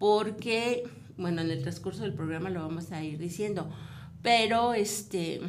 [0.00, 0.88] porque,
[1.18, 3.70] bueno, en el transcurso del programa lo vamos a ir diciendo,
[4.22, 5.42] pero este,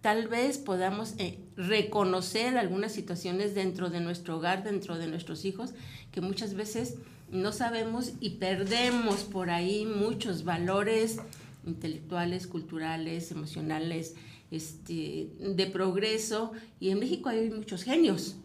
[0.00, 5.74] tal vez podamos eh, reconocer algunas situaciones dentro de nuestro hogar, dentro de nuestros hijos,
[6.12, 6.98] que muchas veces
[7.32, 11.18] no sabemos y perdemos por ahí muchos valores
[11.66, 14.14] intelectuales, culturales, emocionales,
[14.52, 16.52] este, de progreso.
[16.78, 18.36] Y en México hay muchos genios.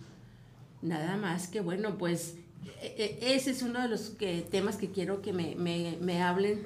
[0.81, 2.35] Nada más que, bueno, pues
[2.97, 4.17] ese es uno de los
[4.49, 6.63] temas que quiero que me, hablen.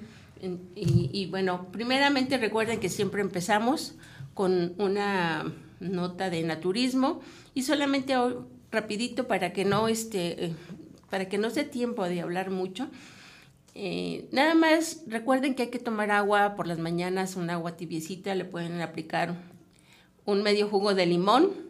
[0.75, 3.95] Y, bueno, primeramente recuerden que siempre empezamos
[4.33, 7.21] con una nota de naturismo
[7.53, 8.13] y solamente
[8.71, 10.55] rapidito para que no este, eh,
[11.09, 12.87] para que no sea tiempo de hablar mucho.
[13.75, 18.35] Eh, nada más recuerden que hay que tomar agua por las mañanas, un agua tibiecita,
[18.35, 19.35] le pueden aplicar
[20.25, 21.68] un medio jugo de limón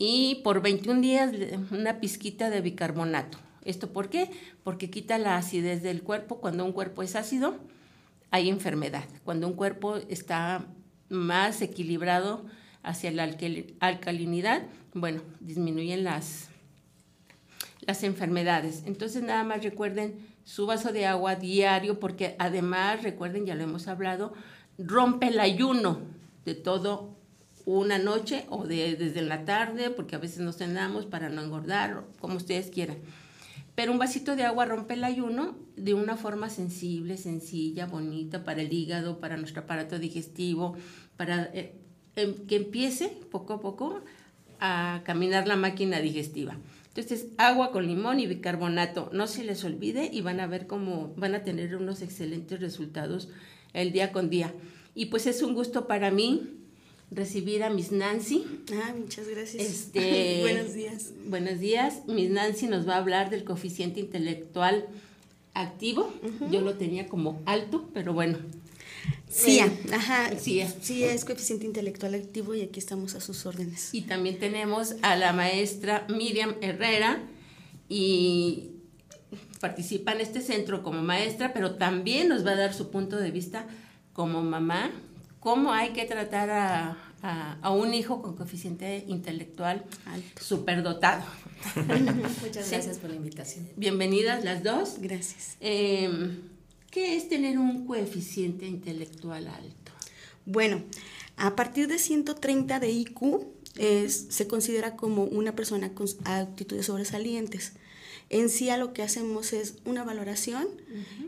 [0.00, 1.30] y por 21 días
[1.70, 3.36] una pizquita de bicarbonato.
[3.66, 4.30] ¿Esto por qué?
[4.64, 6.40] Porque quita la acidez del cuerpo.
[6.40, 7.56] Cuando un cuerpo es ácido,
[8.30, 9.04] hay enfermedad.
[9.24, 10.64] Cuando un cuerpo está
[11.10, 12.46] más equilibrado
[12.82, 13.28] hacia la
[13.80, 14.62] alcalinidad,
[14.94, 16.48] bueno, disminuyen las,
[17.82, 18.84] las enfermedades.
[18.86, 23.86] Entonces nada más recuerden su vaso de agua diario porque además, recuerden, ya lo hemos
[23.86, 24.32] hablado,
[24.78, 26.00] rompe el ayuno
[26.46, 27.19] de todo
[27.64, 32.04] una noche o de, desde la tarde, porque a veces nos cenamos para no engordar,
[32.20, 32.98] como ustedes quieran.
[33.74, 38.62] Pero un vasito de agua rompe el ayuno de una forma sensible, sencilla, bonita para
[38.62, 40.76] el hígado, para nuestro aparato digestivo,
[41.16, 41.74] para eh,
[42.16, 44.02] em, que empiece poco a poco
[44.58, 46.58] a caminar la máquina digestiva.
[46.88, 51.14] Entonces, agua con limón y bicarbonato, no se les olvide y van a ver cómo
[51.16, 53.28] van a tener unos excelentes resultados
[53.72, 54.52] el día con día.
[54.94, 56.60] Y pues es un gusto para mí
[57.10, 58.44] recibir a Miss Nancy.
[58.72, 59.62] Ah, muchas gracias.
[59.64, 61.12] Este, buenos días.
[61.26, 62.02] Buenos días.
[62.06, 64.86] Miss Nancy nos va a hablar del coeficiente intelectual
[65.54, 66.12] activo.
[66.50, 68.38] Yo lo tenía como alto, pero bueno,
[69.28, 69.60] Sí,
[69.92, 70.36] ajá.
[70.38, 73.94] Sí, sí, es coeficiente intelectual activo y aquí estamos a sus órdenes.
[73.94, 77.22] Y también tenemos a la maestra Miriam Herrera
[77.88, 78.70] y
[79.60, 83.30] participa en este centro como maestra, pero también nos va a dar su punto de
[83.30, 83.68] vista
[84.12, 84.90] como mamá,
[85.40, 86.96] cómo hay que tratar a,
[87.70, 89.84] un hijo con coeficiente intelectual
[90.40, 91.24] superdotado.
[92.42, 93.68] Muchas gracias por la invitación.
[93.76, 94.96] Bienvenidas las dos.
[95.00, 95.56] Gracias.
[95.60, 96.38] Eh,
[96.90, 99.92] ¿Qué es tener un coeficiente intelectual alto?
[100.46, 100.82] Bueno,
[101.36, 103.46] a partir de 130 de IQ
[104.08, 107.72] se considera como una persona con actitudes sobresalientes.
[108.30, 110.68] En sí a lo que hacemos es una valoración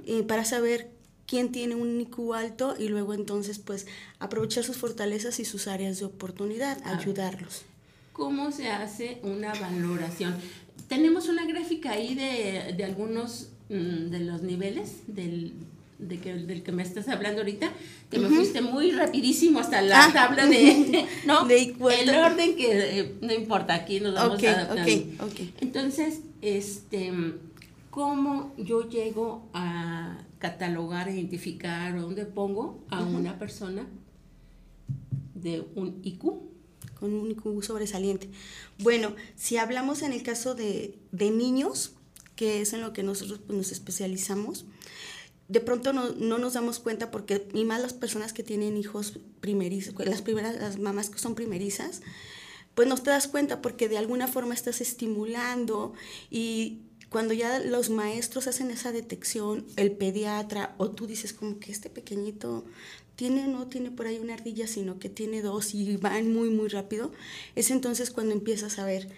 [0.06, 0.90] eh, para saber
[1.32, 3.86] quién tiene un IQ alto y luego entonces pues
[4.18, 7.62] aprovechar sus fortalezas y sus áreas de oportunidad, ayudarlos.
[8.12, 10.34] ¿Cómo se hace una valoración?
[10.88, 15.54] Tenemos una gráfica ahí de, de algunos Mm, de los niveles del,
[15.98, 17.72] de que, del que me estás hablando ahorita,
[18.10, 20.12] que me fuiste muy rapidísimo hasta la ah.
[20.12, 21.48] tabla de, ¿no?
[21.48, 25.08] el orden que eh, no importa, aquí nos vamos adaptando.
[25.62, 27.12] Entonces, este,
[27.88, 33.86] ¿cómo yo llego a catalogar, identificar, dónde pongo a una persona
[35.34, 36.24] de un IQ?
[36.98, 38.28] Con un IQ sobresaliente.
[38.80, 41.92] Bueno, si hablamos en el caso de, de niños,
[42.34, 44.66] que es en lo que nosotros pues, nos especializamos,
[45.46, 49.20] de pronto no, no, nos damos cuenta porque, ni más las personas que tienen hijos
[49.40, 52.02] primerizos, las primeras, las mamás que son primerizas,
[52.74, 55.92] pues no te das cuenta porque de alguna forma estás estimulando
[56.30, 56.80] y
[57.12, 61.90] cuando ya los maestros hacen esa detección, el pediatra o tú dices como que este
[61.90, 62.64] pequeñito
[63.14, 66.68] tiene no tiene por ahí una ardilla, sino que tiene dos y van muy muy
[66.68, 67.12] rápido,
[67.54, 69.08] es entonces cuando empiezas a ver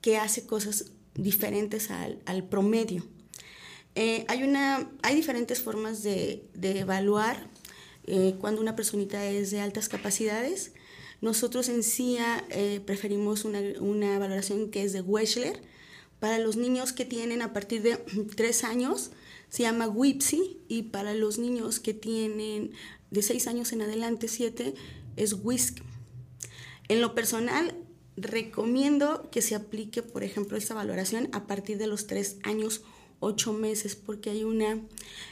[0.00, 3.04] que hace cosas diferentes al, al promedio.
[3.94, 7.48] Eh, hay, una, hay diferentes formas de, de evaluar
[8.06, 10.72] eh, cuando una personita es de altas capacidades.
[11.20, 15.60] Nosotros en CIA eh, preferimos una, una, valoración que es de Wechsler.
[16.20, 17.96] Para los niños que tienen a partir de
[18.36, 19.10] 3 años
[19.48, 22.72] se llama WIPSI y para los niños que tienen
[23.10, 24.74] de 6 años en adelante, 7,
[25.16, 25.82] es WISC.
[26.88, 27.74] En lo personal,
[28.16, 32.82] recomiendo que se aplique, por ejemplo, esta valoración a partir de los tres años,
[33.20, 34.80] ocho meses, porque hay una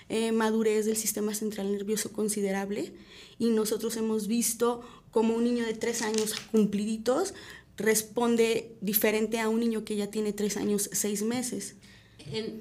[0.08, 2.92] eh, madurez del sistema central nervioso considerable
[3.38, 7.34] y nosotros hemos visto como un niño de tres años cumpliditos
[7.76, 11.76] responde diferente a un niño que ya tiene tres años, seis meses.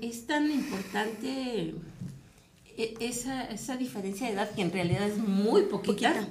[0.02, 1.74] Es tan importante
[2.78, 6.28] e, esa, esa diferencia de edad que en realidad es muy poquita.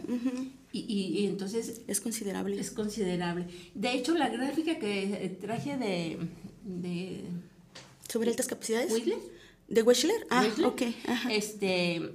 [0.73, 1.83] Y, entonces...
[1.87, 2.59] Es considerable.
[2.59, 3.47] Es considerable.
[3.75, 7.21] De hecho, la gráfica que traje de...
[8.09, 8.93] ¿Sobre altas capacidades?
[9.69, 10.27] ¿De Wechsler?
[10.31, 10.67] Ah, Wechsler.
[10.67, 10.83] ok.
[11.07, 11.33] Ajá.
[11.33, 12.13] Este,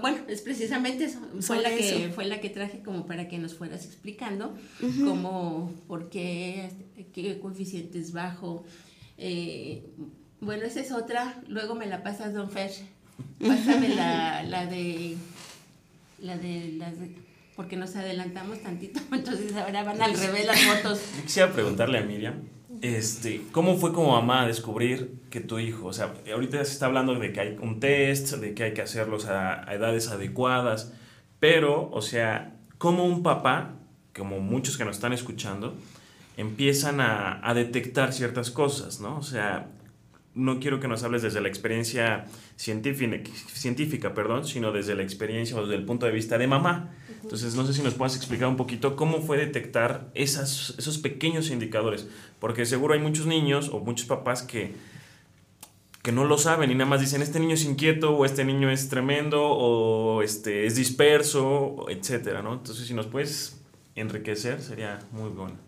[0.00, 1.20] bueno, es precisamente eso.
[1.40, 2.14] Fue la, que, eso.
[2.14, 4.56] fue la que traje como para que nos fueras explicando
[5.04, 6.70] cómo, por qué,
[7.12, 8.64] qué coeficiente es bajo.
[9.18, 9.84] Eh,
[10.40, 11.40] bueno, esa es otra.
[11.48, 12.70] Luego me la pasas, don Fer.
[13.40, 15.16] Pásame la, la de...
[16.20, 17.14] La de las de-
[17.56, 21.00] porque nos adelantamos tantito, entonces ahora van al revés las fotos.
[21.16, 22.34] Yo quisiera preguntarle a Miriam,
[22.82, 27.14] este, ¿cómo fue como mamá descubrir que tu hijo, o sea, ahorita se está hablando
[27.14, 30.92] de que hay un test, de que hay que hacerlos a, edades adecuadas,
[31.40, 33.74] pero, o sea, ¿cómo un papá,
[34.16, 35.74] como muchos que nos están escuchando,
[36.36, 39.18] empiezan a, a detectar ciertas cosas, ¿no?
[39.18, 39.68] O sea,
[40.36, 43.18] no quiero que nos hables desde la experiencia científica,
[43.52, 46.94] científica perdón, sino desde la experiencia o desde el punto de vista de mamá.
[47.22, 51.50] Entonces, no sé si nos puedas explicar un poquito cómo fue detectar esas, esos pequeños
[51.50, 52.06] indicadores,
[52.38, 54.74] porque seguro hay muchos niños o muchos papás que,
[56.02, 58.70] que no lo saben y nada más dicen, este niño es inquieto o este niño
[58.70, 62.52] es tremendo o este, es disperso, etcétera, ¿no?
[62.52, 63.58] Entonces, si nos puedes
[63.94, 65.65] enriquecer, sería muy bueno.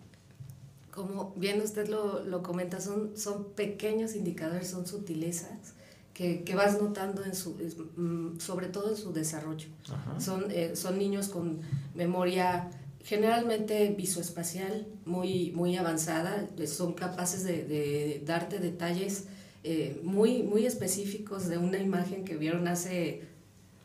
[0.99, 5.75] Como bien usted lo, lo comenta, son, son pequeños indicadores, son sutilezas
[6.13, 7.55] que, que vas notando en su,
[7.97, 9.69] mm, sobre todo en su desarrollo.
[9.89, 10.21] Ajá.
[10.21, 11.61] Son, eh, son niños con
[11.95, 12.69] memoria
[13.05, 19.27] generalmente visoespacial muy, muy avanzada, eh, son capaces de, de darte detalles
[19.63, 23.23] eh, muy, muy específicos de una imagen que vieron hace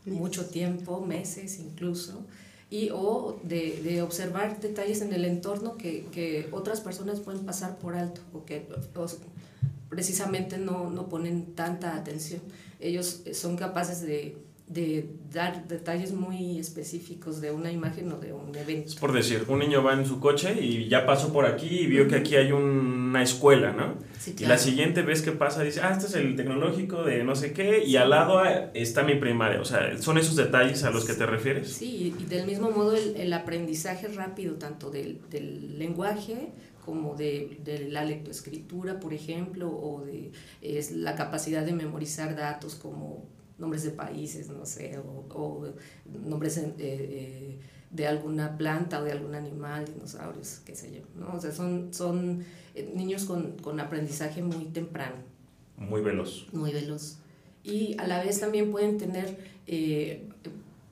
[0.06, 2.26] mucho tiempo, meses incluso,
[2.74, 7.78] y o de, de observar detalles en el entorno que, que otras personas pueden pasar
[7.78, 8.66] por alto o que
[9.90, 12.42] precisamente no, no ponen tanta atención.
[12.80, 14.40] Ellos eh, son capaces de,
[14.74, 18.90] de dar detalles muy específicos de una imagen o de un evento.
[18.90, 21.88] Es por decir, un niño va en su coche y ya pasó por aquí y
[21.88, 23.96] vio que aquí hay una escuela, ¿no?
[24.20, 27.36] Sí, Y la siguiente vez que pasa dice, ah, este es el tecnológico de no
[27.36, 28.42] sé qué, y al lado
[28.74, 29.60] está mi primaria.
[29.60, 31.72] O sea, ¿son esos detalles a los que te refieres?
[31.72, 36.52] Sí, y del mismo modo el, el aprendizaje rápido, tanto del, del lenguaje
[36.86, 40.32] como de, de la lectoescritura, por ejemplo, o de
[40.62, 43.26] es la capacidad de memorizar datos como
[43.58, 45.74] nombres de países, no sé, o, o
[46.26, 47.60] nombres eh, eh,
[47.92, 51.36] de alguna planta o de algún animal, dinosaurios, qué sé yo, ¿no?
[51.36, 52.44] O sea, son, son
[52.76, 55.18] eh, niños con, con aprendizaje muy temprano
[55.78, 56.48] Muy veloz.
[56.54, 57.18] muy veloz.
[57.64, 60.28] Y a la vez también pueden tener eh,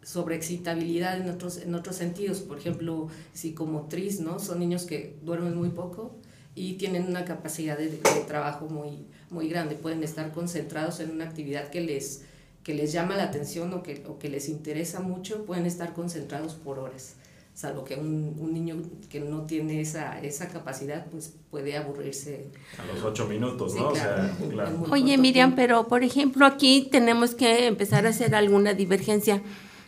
[0.03, 4.39] sobreexcitabilidad en otros, en otros sentidos, por ejemplo, psicomotriz, ¿no?
[4.39, 6.15] Son niños que duermen muy poco
[6.55, 11.25] y tienen una capacidad de, de trabajo muy, muy grande, pueden estar concentrados en una
[11.25, 12.23] actividad que les,
[12.63, 16.53] que les llama la atención o que, o que les interesa mucho, pueden estar concentrados
[16.53, 17.15] por horas,
[17.53, 22.47] salvo que un, un niño que no tiene esa, esa capacidad, pues puede aburrirse.
[22.77, 23.91] A los ocho minutos, Sí, ¿no?
[23.91, 24.23] claro.
[24.23, 24.83] O sea, claro.
[24.91, 25.55] Oye, Miriam, tiempo.
[25.55, 29.41] pero por ejemplo aquí tenemos que empezar a hacer alguna divergencia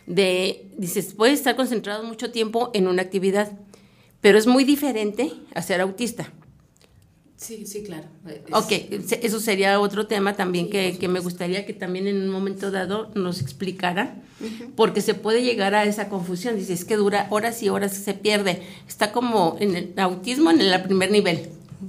[0.06, 3.52] de, dices, puedes estar concentrado mucho tiempo en una actividad,
[4.20, 6.32] pero es muy diferente a ser autista.
[7.44, 8.06] Sí, sí, claro.
[8.26, 8.72] Es- Ok,
[9.22, 12.70] eso sería otro tema también Sí, que, que me gustaría que también en un momento
[12.70, 14.16] dado nos explicara,
[14.76, 16.56] porque se puede llegar a esa confusión.
[16.56, 18.62] Dices, es que dura horas y horas, se pierde.
[18.88, 21.48] Está como en el autismo en el primer nivel,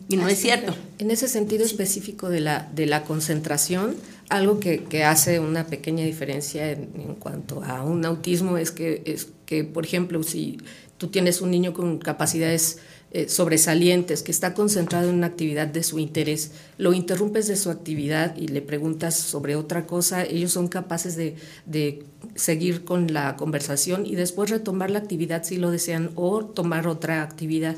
[0.10, 0.76] y no es cierto.
[1.00, 3.96] En ese sentido específico de la, de la concentración,
[4.30, 9.04] algo que, que hace una pequeña diferencia en, en cuanto a un autismo es que,
[9.06, 10.58] es que, por ejemplo, si
[10.98, 12.80] tú tienes un niño con capacidades
[13.18, 17.70] eh, sobresalientes, que está concentrado en una actividad de su interés, lo interrumpes de su
[17.70, 22.04] actividad y le preguntas sobre otra cosa, ellos son capaces de, de
[22.36, 27.24] seguir con la conversación y después retomar la actividad si lo desean o tomar otra
[27.24, 27.78] actividad.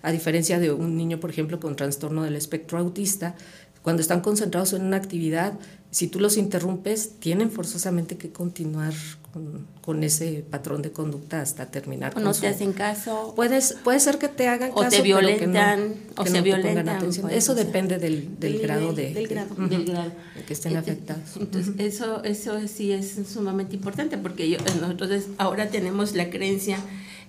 [0.00, 3.34] A diferencia de un niño, por ejemplo, con trastorno del espectro autista,
[3.82, 5.52] cuando están concentrados en una actividad,
[5.90, 8.92] si tú los interrumpes, tienen forzosamente que continuar
[9.32, 12.12] con, con ese patrón de conducta hasta terminar.
[12.12, 13.32] O con no su- te hacen caso.
[13.34, 16.30] Puedes, puede ser que te hagan O te caso, pero que no- violentan, o que
[16.30, 19.52] se no te violentan, Eso depende del, del del grado de, del grado.
[19.54, 20.12] ujú, del grado.
[20.36, 21.36] de que estén Eh, afectados.
[21.40, 26.78] Entonces, eso, eso sí es sumamente importante porque yo, nosotros ahora tenemos la creencia,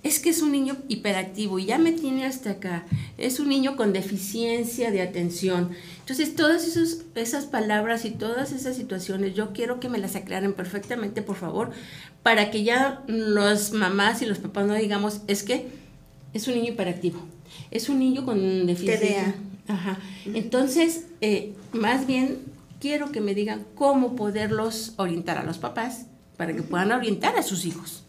[0.03, 2.85] es que es un niño hiperactivo y ya me tiene hasta acá,
[3.17, 5.71] es un niño con deficiencia de atención.
[5.99, 10.53] Entonces, todas esos, esas palabras y todas esas situaciones, yo quiero que me las aclaren
[10.53, 11.71] perfectamente, por favor,
[12.23, 15.67] para que ya las mamás y los papás no digamos, es que
[16.33, 17.19] es un niño hiperactivo,
[17.71, 19.35] es un niño con deficiencia.
[19.67, 19.99] Ajá.
[20.25, 22.39] Entonces, eh, más bien
[22.79, 26.05] quiero que me digan cómo poderlos orientar a los papás
[26.37, 28.03] para que puedan orientar a sus hijos.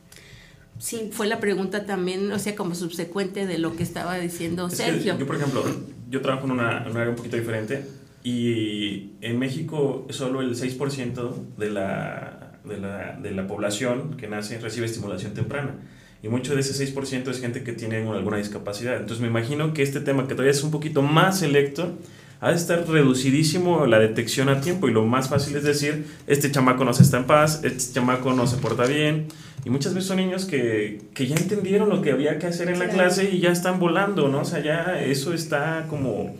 [0.80, 4.78] Sí, Fue la pregunta también, o sea, como subsecuente de lo que estaba diciendo Es
[4.78, 5.18] Sergio.
[5.18, 5.62] yo, por ejemplo,
[6.08, 7.84] yo trabajo en una, en área un poquito diferente
[8.25, 14.58] y en México solo el 6% de la, de, la, de la población que nace
[14.58, 15.75] recibe estimulación temprana.
[16.22, 18.96] Y mucho de ese 6% es gente que tiene alguna discapacidad.
[18.96, 21.94] Entonces me imagino que este tema que todavía es un poquito más selecto,
[22.40, 26.50] ha de estar reducidísimo la detección a tiempo y lo más fácil es decir, este
[26.50, 29.28] chamaco no se está en paz, este chamaco no se porta bien.
[29.62, 32.78] Y muchas veces son niños que, que ya entendieron lo que había que hacer en
[32.78, 34.40] la clase y ya están volando, ¿no?
[34.40, 36.35] O sea, ya eso está como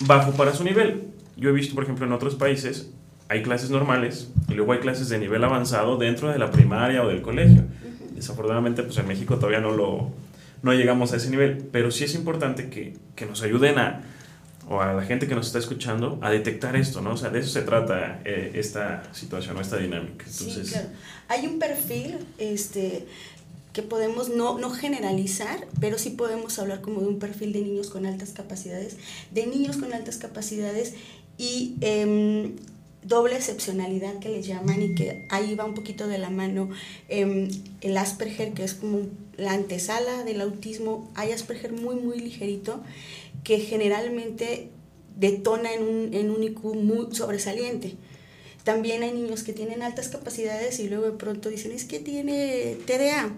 [0.00, 1.02] bajo para su nivel.
[1.36, 2.90] Yo he visto, por ejemplo, en otros países
[3.28, 7.08] hay clases normales y luego hay clases de nivel avanzado dentro de la primaria o
[7.08, 7.64] del colegio.
[8.14, 10.10] Desafortunadamente, pues en México todavía no lo
[10.62, 14.02] no llegamos a ese nivel, pero sí es importante que, que nos ayuden a,
[14.68, 17.14] o a la gente que nos está escuchando a detectar esto, ¿no?
[17.14, 20.26] O sea, de eso se trata eh, esta situación o esta dinámica.
[20.26, 20.88] Entonces, sí, claro.
[21.28, 23.06] Hay un perfil este,
[23.72, 27.88] que podemos no, no generalizar, pero sí podemos hablar como de un perfil de niños
[27.88, 28.96] con altas capacidades,
[29.30, 30.94] de niños con altas capacidades
[31.38, 32.52] y eh,
[33.02, 36.68] doble excepcionalidad que les llaman y que ahí va un poquito de la mano
[37.08, 37.48] eh,
[37.80, 39.00] el Asperger, que es como
[39.36, 42.82] la antesala del autismo, hay Asperger muy, muy ligerito
[43.48, 44.68] que generalmente
[45.16, 47.94] detona en un, en un IQ muy sobresaliente.
[48.62, 52.76] También hay niños que tienen altas capacidades y luego de pronto dicen, es que tiene
[52.84, 53.32] TDA,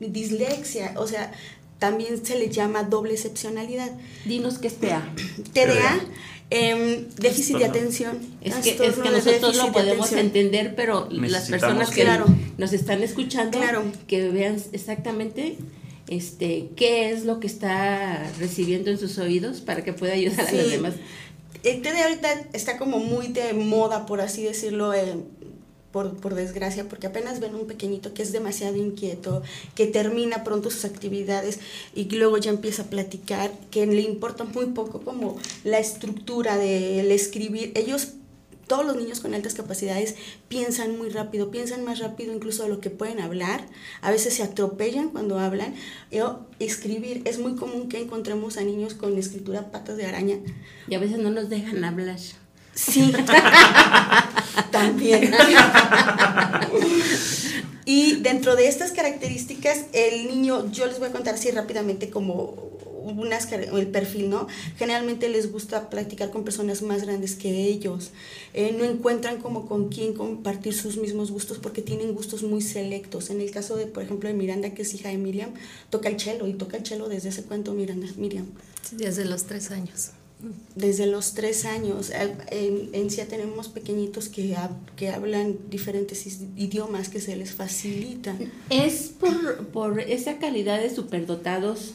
[0.00, 1.32] dislexia, o sea,
[1.78, 3.90] también se le llama doble excepcionalidad.
[4.24, 5.06] Dinos qué es TDA.
[5.52, 6.00] TDA,
[6.48, 8.18] eh, déficit de atención.
[8.40, 12.24] Es que, es que nosotros lo podemos entender, pero las personas que claro.
[12.56, 13.82] nos están escuchando, claro.
[14.06, 15.58] que vean exactamente
[16.08, 20.58] este, qué es lo que está recibiendo en sus oídos para que pueda ayudar sí.
[20.58, 20.94] a los demás.
[21.64, 25.16] El TDA ahorita está como muy de moda, por así decirlo, eh,
[25.92, 29.42] por, por, desgracia, porque apenas ven un pequeñito que es demasiado inquieto,
[29.74, 31.58] que termina pronto sus actividades
[31.94, 37.10] y luego ya empieza a platicar, que le importa muy poco como la estructura del
[37.10, 37.72] escribir.
[37.74, 38.12] Ellos
[38.68, 40.14] todos los niños con altas capacidades
[40.48, 43.66] piensan muy rápido, piensan más rápido incluso de lo que pueden hablar,
[44.02, 45.74] a veces se atropellan cuando hablan.
[46.12, 50.36] O escribir, es muy común que encontremos a niños con escritura patas de araña.
[50.88, 52.18] Y a veces no nos dejan hablar.
[52.74, 53.12] Sí,
[54.70, 55.32] también.
[57.84, 62.54] y dentro de estas características, el niño, yo les voy a contar así rápidamente como
[63.12, 64.46] unas, el perfil, ¿no?
[64.76, 68.10] Generalmente les gusta practicar con personas más grandes que ellos.
[68.54, 73.30] Eh, no encuentran como con quién compartir sus mismos gustos porque tienen gustos muy selectos.
[73.30, 75.50] En el caso de, por ejemplo, de Miranda, que es hija de Miriam,
[75.90, 78.46] toca el cello y toca el cello desde hace cuánto, Miranda, Miriam.
[78.92, 80.10] Desde los tres años.
[80.76, 82.10] Desde los tres años.
[82.10, 84.56] En, en CIA tenemos pequeñitos que,
[84.96, 86.24] que hablan diferentes
[86.56, 88.36] idiomas que se les facilita.
[88.70, 91.94] Es por, por esa calidad de superdotados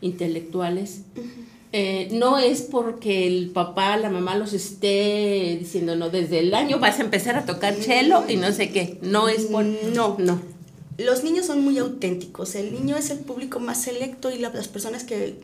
[0.00, 1.02] intelectuales.
[1.16, 1.44] Uh -huh.
[1.72, 6.78] eh, no es porque el papá, la mamá los esté diciendo, no, desde el año
[6.78, 8.98] vas a empezar a tocar cello y no sé qué.
[9.02, 9.64] No es por...
[9.64, 10.40] No, no.
[10.98, 12.54] Los niños son muy auténticos.
[12.54, 15.36] El niño es el público más selecto y la, las personas que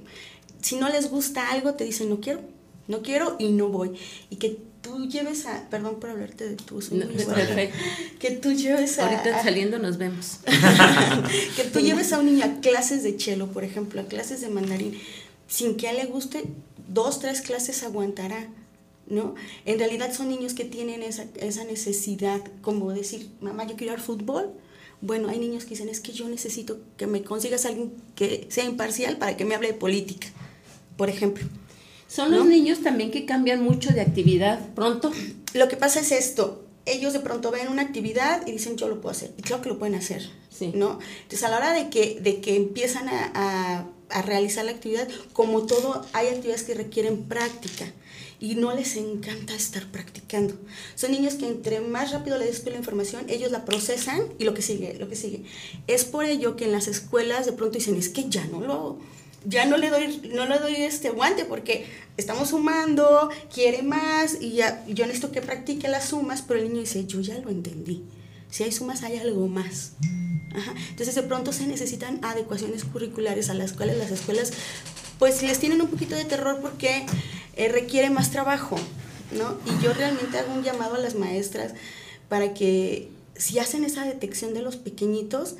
[0.61, 2.41] si no les gusta algo te dicen no quiero,
[2.89, 3.93] no quiero y no voy.
[4.31, 7.07] Y que tú lleves a, perdón por hablarte de tu no,
[8.21, 9.09] que tú lleves a...
[9.09, 10.39] Ahorita saliendo nos vemos.
[11.57, 14.49] que tú lleves a un niño a clases de cello, por ejemplo, a clases de
[14.49, 14.97] mandarín,
[15.49, 16.45] sin que a él le guste,
[16.89, 18.47] dos, tres clases aguantará.
[19.09, 19.37] ¿No?
[19.67, 23.99] En realidad son niños que tienen esa, esa necesidad, como decir, mamá, yo quiero ir
[24.01, 24.51] al fútbol,
[25.01, 28.65] bueno, hay niños que dicen, es que yo necesito que me consigas alguien que sea
[28.65, 30.27] imparcial para que me hable de política,
[30.97, 31.47] por ejemplo.
[32.09, 35.13] Son los niños también que cambian mucho de actividad pronto.
[35.55, 39.01] Lo que pasa es esto, ellos de pronto ven una actividad y dicen yo lo
[39.01, 40.73] puedo hacer, y claro que lo pueden hacer, sí.
[40.75, 40.99] ¿no?
[41.23, 45.09] Entonces a la hora de que, de que empiezan a, a, a realizar la actividad,
[45.33, 47.93] como todo, hay actividades que requieren práctica
[48.39, 50.55] y no les encanta estar practicando.
[50.95, 54.55] Son niños que entre más rápido les des la información, ellos la procesan y lo
[54.55, 55.45] que sigue, lo que sigue.
[55.87, 58.99] Es por ello que en las escuelas de pronto dicen, es que ya no lo
[59.49, 61.87] ya no le doy no le doy este guante porque
[62.17, 66.81] estamos sumando, quiere más y ya yo necesito que practique las sumas, pero el niño
[66.81, 68.05] dice, "Yo ya lo entendí.
[68.51, 69.93] Si hay sumas hay algo más."
[70.55, 70.75] Ajá.
[70.91, 74.53] Entonces de pronto se necesitan adecuaciones curriculares a las cuales las escuelas
[75.19, 77.07] pues les tienen un poquito de terror porque
[77.57, 78.77] eh, requiere más trabajo,
[79.33, 79.59] ¿no?
[79.67, 81.73] Y yo realmente hago un llamado a las maestras
[82.29, 85.57] para que si hacen esa detección de los pequeñitos,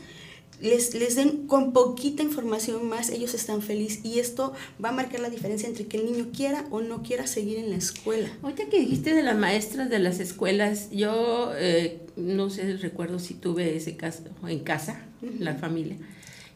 [0.61, 5.21] les, les den con poquita información más, ellos están felices y esto va a marcar
[5.21, 8.29] la diferencia entre que el niño quiera o no quiera seguir en la escuela.
[8.43, 13.35] Ahorita que dijiste de las maestras de las escuelas, yo eh, no sé, recuerdo si
[13.35, 15.39] tuve ese caso en casa, uh -huh.
[15.41, 15.97] la familia,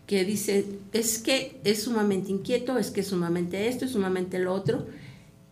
[0.07, 4.53] que dice, es que es sumamente inquieto, es que es sumamente esto, es sumamente lo
[4.55, 4.87] otro,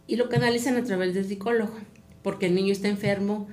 [0.07, 1.75] y lo canalizan a través del psicólogo,
[2.23, 3.47] porque el niño está enfermo.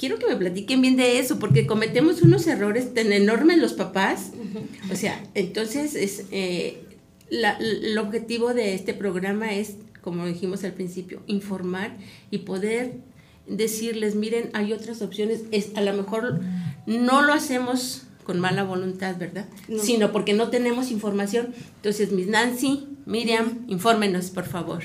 [0.00, 4.30] Quiero que me platiquen bien de eso, porque cometemos unos errores tan enormes los papás.
[4.90, 6.78] O sea, entonces es, eh,
[7.28, 11.98] el objetivo de este programa es, como dijimos al principio, informar
[12.30, 12.94] y poder
[13.46, 15.42] decirles, miren, hay otras opciones.
[15.50, 16.40] Es, a lo mejor
[16.86, 19.50] no lo hacemos con mala voluntad, ¿verdad?
[19.82, 21.52] Sino porque no tenemos información.
[21.76, 24.82] Entonces, Miss Nancy, Miriam, infórmenos, por favor.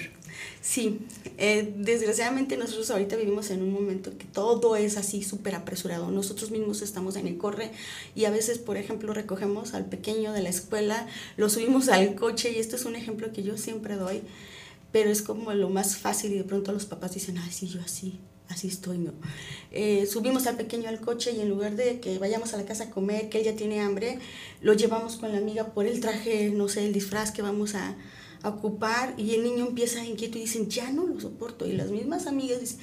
[0.68, 0.98] Sí,
[1.38, 6.10] eh, desgraciadamente nosotros ahorita vivimos en un momento que todo es así súper apresurado.
[6.10, 7.70] Nosotros mismos estamos en el corre
[8.16, 11.06] y a veces, por ejemplo, recogemos al pequeño de la escuela,
[11.38, 14.24] lo subimos al coche y esto es un ejemplo que yo siempre doy,
[14.92, 17.80] pero es como lo más fácil y de pronto los papás dicen, ay, sí, yo
[17.82, 18.20] así,
[18.50, 19.14] así estoy, ¿no?
[19.72, 22.86] Eh, subimos al pequeño al coche y en lugar de que vayamos a la casa
[22.86, 24.18] a comer, que él ya tiene hambre,
[24.62, 27.96] lo llevamos con la amiga por el traje, no sé, el disfraz que vamos a
[28.50, 31.66] ocupar y el niño empieza inquieto y dicen, ya no lo soporto.
[31.66, 32.80] Y las mismas amigas dicen,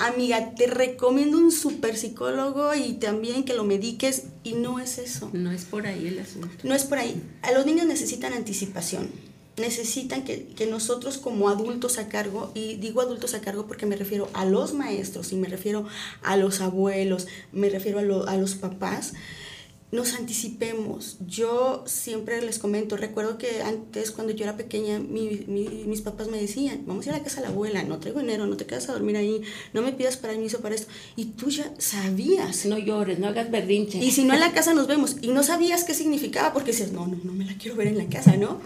[0.00, 5.30] amiga, te recomiendo un super psicólogo y también que lo mediques y no es eso.
[5.32, 6.48] No es por ahí el asunto.
[6.62, 7.22] No es por ahí.
[7.42, 9.10] A los niños necesitan anticipación.
[9.56, 13.96] Necesitan que, que nosotros como adultos a cargo, y digo adultos a cargo porque me
[13.96, 15.86] refiero a los maestros y me refiero
[16.22, 19.12] a los abuelos, me refiero a, a los papás,
[19.92, 21.16] nos anticipemos.
[21.26, 26.84] Yo siempre les comento, recuerdo que antes cuando yo era pequeña, mis papás me decían,
[26.86, 28.88] vamos a ir a la casa de la abuela, no traigo dinero, no te quedas
[28.88, 29.42] a dormir ahí,
[29.72, 30.92] no me pidas permiso para esto.
[31.16, 32.66] Y tú ya sabías.
[32.66, 33.98] No llores, no hagas berrinche.
[33.98, 36.92] Y si no en la casa nos vemos, y no sabías qué significaba, porque dices,
[36.92, 38.60] no, no, no me la quiero ver en la casa, ¿no?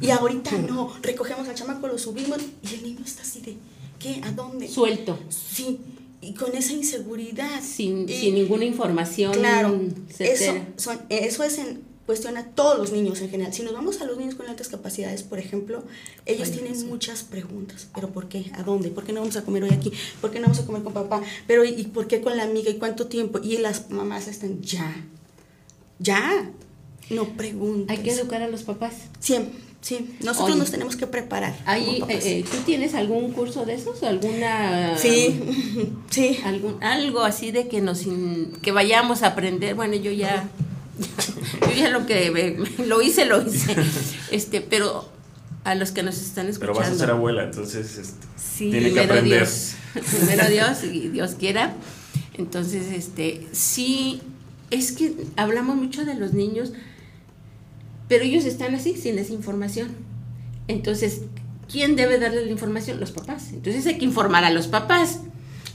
[0.00, 3.56] Y ahorita no, recogemos al chamaco, lo subimos, y el niño está así de,
[3.98, 4.20] ¿qué?
[4.24, 4.68] ¿A dónde?
[4.68, 5.18] Suelto.
[5.30, 5.78] Sí
[6.26, 7.62] y con esa inseguridad.
[7.62, 9.32] Sin, sin ninguna información.
[9.32, 9.80] Claro,
[10.18, 13.52] eso, son, eso es en cuestión a todos los niños en general.
[13.52, 15.84] Si nos vamos a los niños con altas capacidades, por ejemplo,
[16.24, 17.88] ellos tienen muchas preguntas.
[17.94, 18.50] ¿Pero por qué?
[18.54, 18.90] ¿A dónde?
[18.90, 19.92] ¿Por qué no vamos a comer hoy aquí?
[20.20, 21.22] ¿Por qué no vamos a comer con papá?
[21.46, 22.70] ¿Pero y por qué con la amiga?
[22.70, 23.40] ¿Y cuánto tiempo?
[23.42, 25.04] Y las mamás están ya.
[25.98, 26.50] Ya.
[27.10, 27.96] No preguntas.
[27.96, 28.94] Hay que educar a los papás.
[29.20, 29.65] Siempre.
[29.86, 31.56] Sí, nosotros nos tenemos que preparar.
[31.64, 34.02] Ahí, eh, eh, ¿Tú tienes algún curso de esos?
[34.02, 34.98] ¿Alguna...?
[34.98, 35.40] Sí,
[36.10, 36.40] sí.
[36.44, 38.04] Algún, algo así de que nos
[38.62, 39.76] que vayamos a aprender.
[39.76, 40.48] Bueno, yo ya,
[41.60, 43.76] yo ya lo que lo hice, lo hice.
[44.32, 45.08] Este, pero
[45.62, 46.80] a los que nos están escuchando.
[46.80, 49.38] Pero vas a ser abuela, entonces este, sí, tiene que aprender.
[49.38, 51.76] Dios, primero Dios y Dios quiera.
[52.34, 54.20] Entonces, este, sí,
[54.72, 56.72] es que hablamos mucho de los niños
[58.08, 59.94] pero ellos están así, sin esa información.
[60.68, 61.22] Entonces,
[61.70, 63.00] ¿quién debe darle la información?
[63.00, 63.50] Los papás.
[63.52, 65.20] Entonces hay que informar a los papás.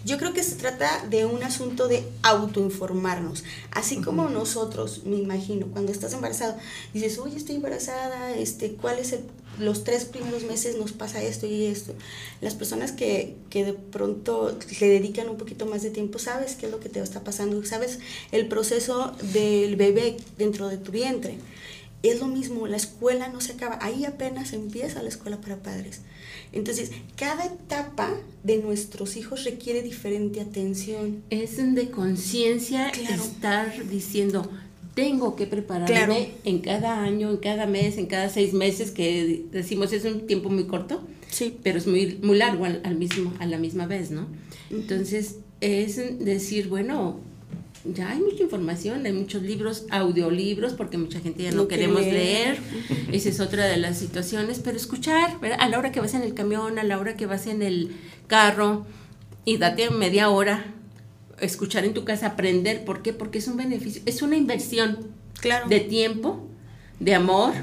[0.03, 3.43] Yo creo que se trata de un asunto de autoinformarnos.
[3.69, 6.55] Así como nosotros, me imagino, cuando estás embarazado,
[6.91, 9.15] dices, oye, estoy embarazada, este, ¿cuáles
[9.59, 11.93] los tres primeros meses nos pasa esto y esto?
[12.41, 16.65] Las personas que, que de pronto le dedican un poquito más de tiempo, sabes qué
[16.65, 17.99] es lo que te está pasando, sabes
[18.31, 21.37] el proceso del bebé dentro de tu vientre
[22.03, 26.01] es lo mismo, la escuela no se acaba, ahí apenas empieza la escuela para padres.
[26.51, 28.09] Entonces, cada etapa
[28.43, 31.23] de nuestros hijos requiere diferente atención.
[31.29, 34.49] Es de conciencia estar diciendo,
[34.95, 39.93] tengo que prepararme en cada año, en cada mes, en cada seis meses, que decimos
[39.93, 41.57] es un tiempo muy corto, sí.
[41.63, 44.27] pero es muy, muy largo al, mismo, a la misma vez, ¿no?
[44.69, 47.19] Entonces, es decir, bueno,
[47.83, 52.59] ya hay mucha información, hay muchos libros, audiolibros, porque mucha gente ya no, queremos leer.
[53.11, 56.33] Esa es otra de las situaciones, pero escuchar, a la hora que vas en el
[56.33, 57.95] camión, a la hora que vas en el
[58.27, 58.85] carro,
[59.45, 60.65] y date media hora,
[61.39, 63.13] escuchar en tu casa, aprender, ¿por qué?
[63.13, 64.99] Porque es un beneficio, es una inversión
[65.39, 65.67] claro.
[65.67, 66.47] de tiempo,
[66.99, 67.53] de amor,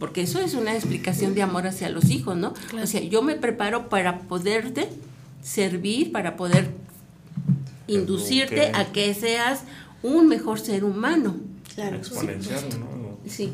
[0.00, 2.54] porque eso es una explicación de amor hacia los hijos, ¿no?
[2.82, 4.88] O sea, yo me preparo para poderte
[5.42, 6.70] servir, para poder
[7.94, 9.60] inducirte a que seas
[10.02, 11.36] un mejor ser humano.
[11.74, 13.18] Claro, exponenciarlo, ¿no?
[13.28, 13.52] Sí.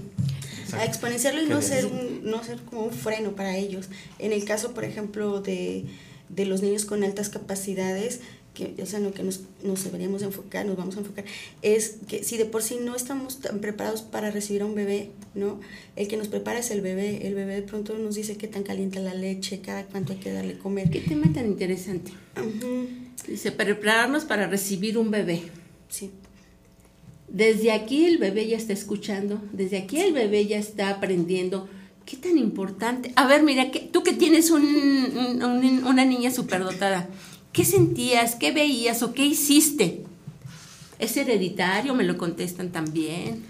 [0.73, 3.89] A exponenciarlo y no ser, un, no ser como un freno para ellos.
[4.19, 5.85] En el caso, por ejemplo, de,
[6.29, 8.21] de los niños con altas capacidades,
[8.57, 11.25] que es en lo que nos, nos, deberíamos enfocar, nos vamos a enfocar,
[11.63, 15.11] es que si de por sí no estamos tan preparados para recibir a un bebé,
[15.35, 15.61] ¿no?
[15.95, 17.27] El que nos prepara es el bebé.
[17.27, 20.33] El bebé de pronto nos dice qué tan caliente la leche, cada cuánto hay que
[20.33, 20.91] darle comer.
[20.91, 22.13] Qué tema tan interesante.
[23.27, 25.43] Dice, prepararnos para recibir un bebé.
[25.89, 26.11] Sí.
[27.29, 31.69] Desde aquí el bebé ya está escuchando, desde aquí el bebé ya está aprendiendo.
[32.05, 33.13] ¿Qué tan importante?
[33.17, 34.63] A ver, mira, que, tú que tienes un,
[35.85, 37.09] una niña superdotada,
[37.53, 40.05] ¿qué sentías, qué veías o qué hiciste?
[41.01, 41.95] ¿Es hereditario?
[41.95, 43.45] Me lo contestan también.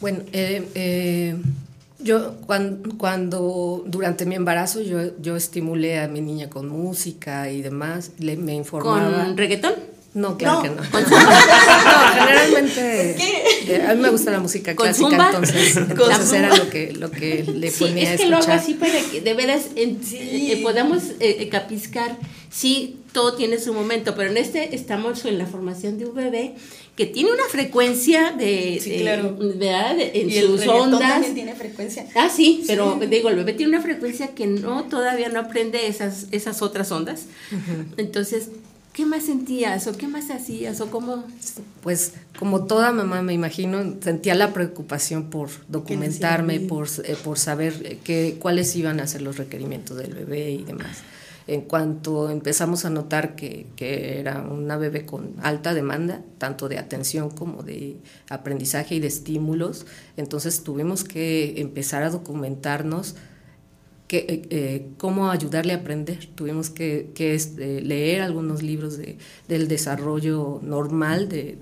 [0.00, 1.36] Bueno, eh, eh,
[2.00, 7.62] Yo cuando, cuando, durante mi embarazo yo, yo estimulé a mi niña con música y
[7.62, 9.24] demás, le, me informaba.
[9.24, 9.74] ¿Con reggaetón?
[10.14, 10.76] No, claro que no.
[10.82, 10.90] no,
[12.14, 13.16] generalmente
[13.66, 17.42] eh, a mí me gusta la música clásica, entonces, entonces era lo que, lo que
[17.42, 20.60] le sí, ponía es a que lo hago así para que de veras en, eh,
[20.62, 22.16] podamos eh, capiscar,
[22.48, 26.54] sí, todo tiene su momento, pero en este estamos en la formación de un bebé
[26.96, 29.36] que tiene una frecuencia de, sí, claro.
[29.36, 29.96] ¿verdad?
[29.96, 31.00] De, en y sus el ondas.
[31.00, 32.06] también tiene frecuencia.
[32.14, 36.28] Ah, sí, pero digo, el bebé tiene una frecuencia que no todavía no aprende esas,
[36.30, 37.26] esas otras ondas.
[37.96, 38.50] Entonces,
[38.92, 41.24] ¿qué más sentías o qué más hacías o cómo?
[41.82, 47.98] Pues como toda mamá me imagino, sentía la preocupación por documentarme, por, eh, por saber
[48.04, 50.98] que, cuáles iban a ser los requerimientos del bebé y demás.
[51.46, 56.78] En cuanto empezamos a notar que, que, era una bebé con alta demanda, tanto de
[56.78, 57.98] atención como de
[58.30, 63.16] aprendizaje y de estímulos, entonces tuvimos que empezar a documentarnos
[64.16, 66.28] eh, eh, cómo ayudarle a aprender.
[66.34, 71.58] Tuvimos que, este, leer algunos libros de, del desarrollo normal de,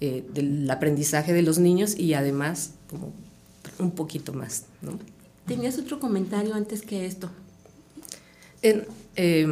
[0.00, 3.12] eh, del aprendizaje de los niños y además como
[3.78, 4.64] un poquito más.
[5.46, 7.30] ¿Tenías otro comentario antes que esto?
[8.64, 8.84] En,
[9.16, 9.46] eh,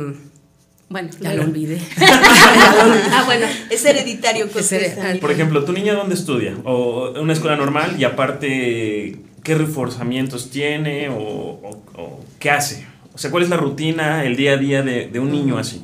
[0.88, 1.80] bueno, ya lo olvidé.
[2.00, 4.48] ah, bueno, es hereditario.
[4.54, 5.20] Es hereditario.
[5.20, 6.56] Por ejemplo, ¿tu niña dónde estudia?
[6.64, 7.94] ¿O una escuela normal?
[7.98, 11.08] Y aparte, ¿qué reforzamientos tiene?
[11.10, 12.86] ¿O, o, o qué hace?
[13.14, 15.82] O sea, ¿cuál es la rutina, el día a día de, de un niño así?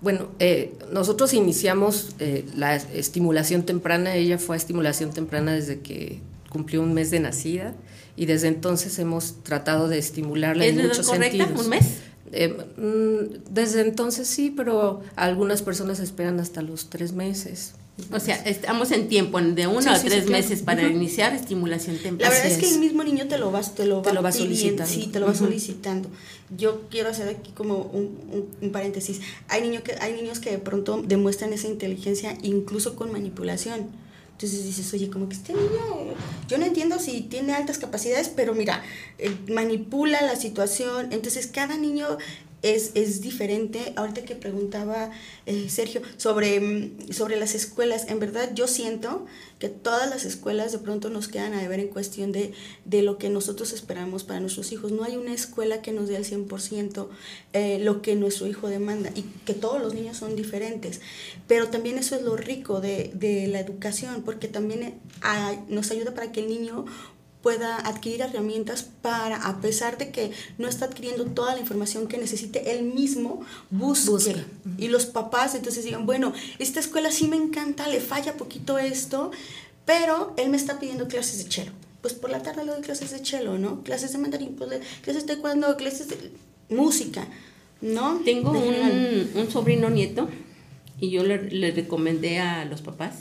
[0.00, 4.14] Bueno, eh, nosotros iniciamos eh, la estimulación temprana.
[4.14, 7.74] Ella fue a estimulación temprana desde que cumplió un mes de nacida
[8.16, 11.38] y desde entonces hemos tratado de estimularla en muchos correcta?
[11.38, 11.64] sentidos.
[11.64, 11.86] ¿Un mes?
[12.32, 12.56] Eh,
[13.50, 17.72] desde entonces sí, pero algunas personas esperan hasta los tres meses.
[18.12, 20.42] O sea, estamos en tiempo de uno Sí, a sí, tres sí, claro.
[20.44, 22.32] meses para iniciar estimulación La temprana.
[22.32, 24.22] verdad Así es que el mismo niño te lo va, te lo Te va, lo
[24.22, 24.86] va solicitando.
[24.92, 25.46] Sí, te lo va Ujú.
[25.46, 26.08] solicitando.
[26.56, 29.20] Yo quiero hacer aquí como un, un- un paréntesis.
[29.48, 33.86] Hay, niño que, hay niños que de pronto demuestran esa inteligencia incluso con manipulación.
[34.38, 36.14] Entonces dices, oye, como que este niño,
[36.46, 38.84] yo no entiendo si tiene altas capacidades, pero mira,
[39.18, 41.12] eh, manipula la situación.
[41.12, 42.18] Entonces cada niño
[42.62, 43.92] es, es diferente.
[43.96, 45.10] Ahorita que preguntaba
[45.46, 49.26] eh, Sergio sobre, mm, sobre las escuelas, en verdad yo siento
[49.58, 52.52] que todas las escuelas de pronto nos quedan a deber en cuestión de,
[52.84, 54.92] de lo que nosotros esperamos para nuestros hijos.
[54.92, 57.08] No hay una escuela que nos dé al 100%
[57.52, 61.00] eh, lo que nuestro hijo demanda y que todos los niños son diferentes.
[61.46, 64.94] Pero también eso es lo rico de, de la educación, porque también eh,
[65.68, 66.86] nos ayuda para que el niño
[67.42, 72.18] pueda adquirir herramientas para, a pesar de que no está adquiriendo toda la información que
[72.18, 74.10] necesite, él mismo busque.
[74.10, 74.44] Busca.
[74.76, 79.30] Y los papás entonces digan, bueno, esta escuela sí me encanta, le falla poquito esto,
[79.84, 81.72] pero él me está pidiendo clases de chelo.
[82.02, 83.82] Pues por la tarde le doy clases de chelo, ¿no?
[83.82, 84.70] Clases de mandarín, pues
[85.02, 86.32] clases de taekwondo, clases de
[86.68, 87.26] música,
[87.80, 88.20] ¿no?
[88.24, 90.28] Tengo un, un sobrino nieto
[91.00, 93.14] y yo le, le recomendé a los papás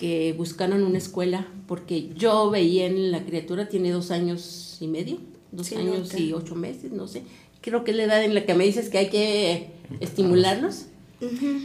[0.00, 5.18] que buscaran una escuela porque yo veía en la criatura, tiene dos años y medio,
[5.52, 7.22] dos Sí, años y ocho meses, no sé.
[7.60, 10.86] Creo que es la edad en la que me dices que hay que estimularlos.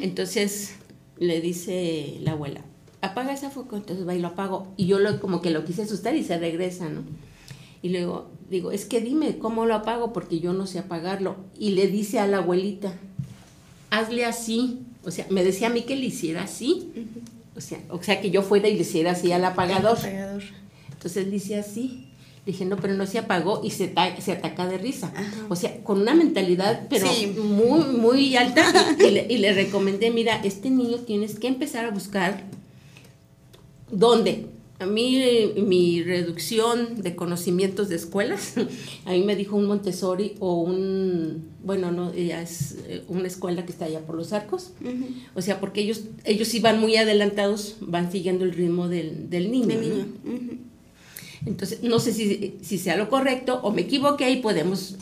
[0.02, 0.76] Entonces
[1.18, 2.60] le dice la abuela,
[3.00, 4.68] apaga ese foco, entonces va y lo apago.
[4.76, 7.04] Y yo lo, como que lo quise asustar y se regresa, ¿no?
[7.82, 11.38] Y luego digo, es que dime cómo lo apago porque yo no sé apagarlo.
[11.58, 12.94] Y le dice a la abuelita,
[13.92, 14.80] hazle así.
[15.06, 16.92] O sea, me decía a mí que le hiciera así.
[17.56, 19.98] O sea, o sea, que yo fuera y le hiciera así al apagador.
[19.98, 20.44] Apagador.
[20.92, 22.02] Entonces dice así.
[22.46, 25.12] Le dije, no, pero no se apagó y se, ta- se ataca de risa.
[25.16, 25.32] Ajá.
[25.50, 27.28] O sea, con una mentalidad, pero Sí.
[27.28, 28.64] muy, muy alta.
[29.00, 32.44] Y, y le, y le recomendé, mira, este niño tienes que empezar a buscar
[33.92, 34.48] dónde.
[34.78, 38.56] A mí, mi reducción de conocimientos de escuelas,
[39.06, 43.66] a mí me dijo un Montessori o un, bueno, no, ella es eh, una escuela
[43.66, 44.74] que está allá por los arcos.
[45.34, 49.50] O sea, porque ellos, ellos sí van muy adelantados, van siguiendo el ritmo del, del
[49.50, 49.68] niño.
[49.68, 49.82] De ¿no?
[49.82, 50.06] niño.
[51.46, 54.96] Entonces, no sé si, si sea lo correcto o me equivoqué y podemos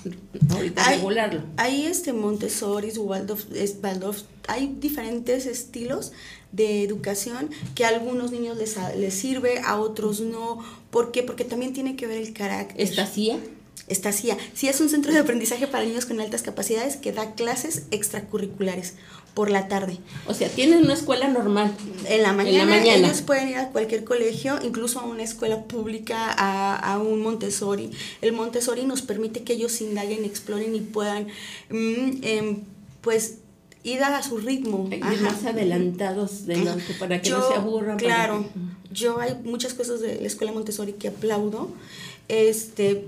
[0.53, 1.41] ahorita Hay- regularlo.
[1.57, 6.11] Hay este Montessori, Waldorf, es Waldorf, hay diferentes estilos
[6.51, 10.59] de educación que a algunos niños les, les sirve, a otros no.
[10.91, 11.23] ¿Por qué?
[11.23, 12.79] Porque también tiene que ver el carácter.
[12.81, 13.39] ¿Estacía?
[13.87, 14.37] Estacía.
[14.53, 18.93] Sí, es un centro de aprendizaje para niños con altas capacidades que da clases extracurriculares
[19.33, 19.97] por la tarde.
[20.27, 21.73] O sea, tienen una escuela normal.
[22.07, 23.07] En la mañana, mañana.
[23.07, 27.89] ellos pueden ir a cualquier colegio, incluso a una escuela pública, a, a un Montessori.
[28.21, 31.27] El Montessori nos permite que ellos indaguen, exploren y puedan,
[31.69, 32.59] mm, em,
[33.01, 33.35] pues,
[33.83, 34.89] ir a su ritmo.
[35.01, 35.21] Ajá.
[35.21, 37.97] más adelantados de lo que para que no se aburran.
[37.97, 41.71] Claro, que- yo hay muchas cosas de la escuela Montessori que aplaudo,
[42.27, 43.07] este,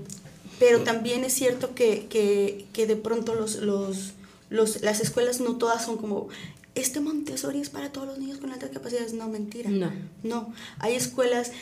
[0.58, 4.12] pero también es cierto que, que, que de pronto los, los,
[4.50, 6.28] los, las escuelas no todas son como,
[6.74, 9.12] este Montessori es para todos los niños con altas capacidades.
[9.14, 9.70] No, mentira.
[9.70, 9.90] No.
[10.22, 11.52] No, hay escuelas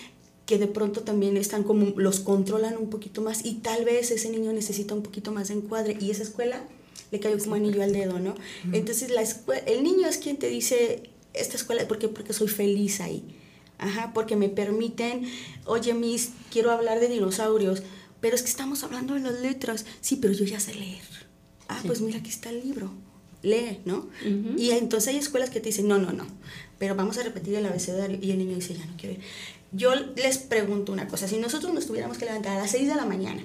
[0.46, 4.28] que de pronto también están como, los controlan un poquito más y tal vez ese
[4.30, 6.62] niño necesita un poquito más de encuadre y esa escuela
[7.10, 8.34] le cayó como anillo al dedo, ¿no?
[8.72, 12.08] Entonces la escue- el niño es quien te dice, esta escuela, ¿por qué?
[12.08, 13.22] Porque soy feliz ahí.
[13.78, 15.26] Ajá, porque me permiten,
[15.64, 17.82] oye, Miss, quiero hablar de dinosaurios,
[18.20, 19.86] pero es que estamos hablando de las letras.
[20.00, 21.02] Sí, pero yo ya sé leer.
[21.68, 22.90] Ah, pues mira, aquí está el libro.
[23.42, 24.08] Lee, ¿no?
[24.56, 26.26] Y entonces hay escuelas que te dicen, no, no, no,
[26.78, 28.18] pero vamos a repetir el abecedario.
[28.22, 29.20] Y el niño dice, ya no quiero ir.
[29.70, 32.94] Yo les pregunto una cosa, si nosotros nos tuviéramos que levantar a las 6 de
[32.94, 33.42] la mañana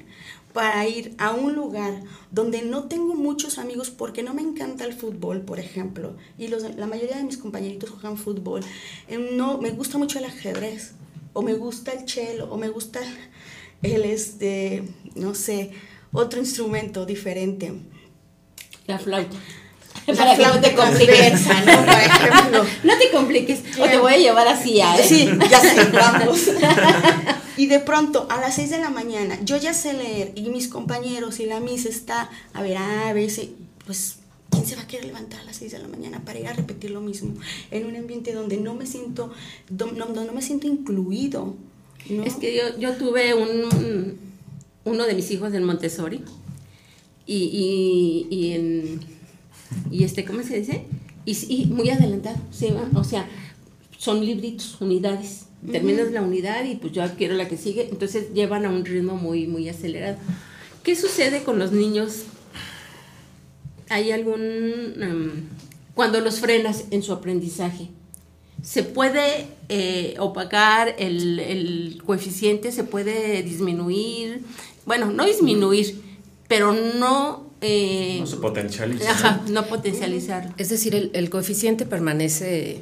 [0.54, 2.02] para ir a un lugar
[2.32, 6.64] donde no tengo muchos amigos porque no me encanta el fútbol, por ejemplo, y los,
[6.76, 8.62] la mayoría de mis compañeritos juegan fútbol,
[9.08, 10.94] eh, no, me gusta mucho el ajedrez,
[11.34, 13.00] o me gusta el cello, o me gusta
[13.82, 14.84] el, este,
[15.16, 15.72] no sé,
[16.12, 17.74] otro instrumento diferente.
[18.89, 19.38] La flauta.
[20.08, 21.45] La Para que no flauta te compliques.
[21.47, 21.86] ¿no?
[21.86, 22.65] Por ejemplo.
[22.84, 23.60] No te compliques.
[23.80, 24.97] O te voy a llevar así a.
[24.97, 25.04] ¿eh?
[25.08, 26.39] Sí, ya sé, vamos.
[27.58, 30.69] Y de pronto, a las 6 de la mañana, yo ya sé leer y mis
[30.69, 33.54] compañeros y la Miss está, a ver, a ver, si-
[33.86, 36.47] pues, ¿quién se va a querer levantar a las 6 de la mañana para ir
[36.47, 37.34] a repetir lo mismo?
[37.69, 39.34] En un ambiente donde no me siento,
[39.78, 41.54] no, no, no me siento incluido.
[42.10, 42.23] ¿no?
[42.23, 44.17] Es que yo, yo tuve un,
[44.86, 46.23] uno de mis hijos en Montessori
[47.30, 49.00] y, y, y en
[49.92, 50.86] y este cómo se dice
[51.26, 53.28] y, y muy adelantado se va o sea
[53.98, 55.46] son libritos unidades.
[55.72, 57.89] Terminas la unidad y pues yo quiero la que sigue.
[57.92, 60.18] Entonces llevan a un ritmo muy muy acelerado.
[60.84, 62.24] Qué sucede con los niños
[63.89, 65.32] hay algún em,
[65.94, 67.89] cuando los frenas en su aprendizaje
[68.63, 74.42] se puede eh, opacar el, el coeficiente, se puede disminuir,
[74.86, 76.02] bueno, no disminuir,
[76.50, 77.50] pero no...
[77.62, 79.10] eh, No se potencializa.
[79.12, 80.54] ajá, no potencializar.
[80.58, 82.82] Es decir, el, el coeficiente permanece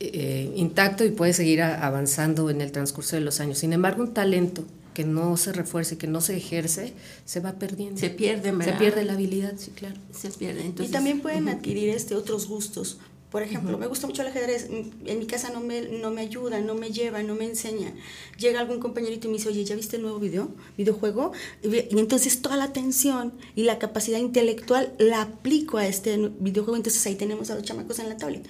[0.00, 3.58] eh, intacto y puede seguir a- avanzando en el transcurso de los años.
[3.58, 6.92] Sin embargo, un talento que no se refuerce, que no se ejerce,
[7.24, 8.00] se va perdiendo.
[8.00, 8.78] Se pierde, Se ¿verdad?
[8.78, 9.94] pierde la habilidad, sí, claro.
[10.12, 10.72] Se pierde.
[10.82, 12.98] y también pueden adquirir este otros gustos.
[13.30, 16.60] Por ejemplo, me gusta mucho el ajedrez, en mi casa no me, no me ayuda,
[16.60, 17.92] no me lleva, no me enseña.
[18.38, 21.32] Llega algún compañerito y me dice, oye, ¿ya viste el nuevo video, videojuego?
[21.62, 27.04] Y, entonces toda la atención y la capacidad intelectual la aplico a este videojuego, entonces
[27.06, 28.46] ahí tenemos a los chamacos en la tablet.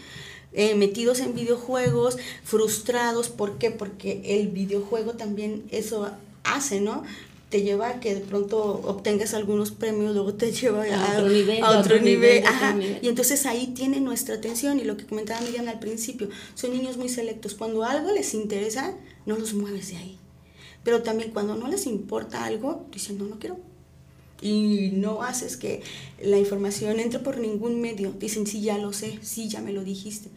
[0.52, 3.70] eh, metidos en videojuegos, frustrados, ¿por qué?
[3.70, 6.10] Porque el videojuego también eso
[6.44, 7.02] hace, ¿no?
[7.48, 11.28] Te lleva a que de pronto obtengas algunos premios, luego te lleva a, A otro
[11.30, 12.72] nivel, a otro otro nivel, nivel, otro ajá.
[12.74, 12.98] nivel.
[13.02, 16.96] Y entonces ahí tiene nuestra atención y lo que comentaba Miriam al principio, son niños
[16.96, 17.54] muy selectos.
[17.54, 18.94] Cuando algo les interesa,
[19.26, 20.18] no los mueves de ahí.
[20.84, 23.58] Pero también cuando no les importa algo, dicen, no, no quiero.
[24.40, 25.82] Y no haces que
[26.22, 28.12] la información entre por ningún medio.
[28.12, 30.28] Dicen, sí, ya lo sé, sí, ya me lo dijiste.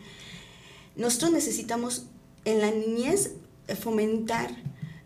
[0.96, 2.04] Nosotros necesitamos
[2.46, 3.34] en la niñez
[3.80, 4.52] fomentar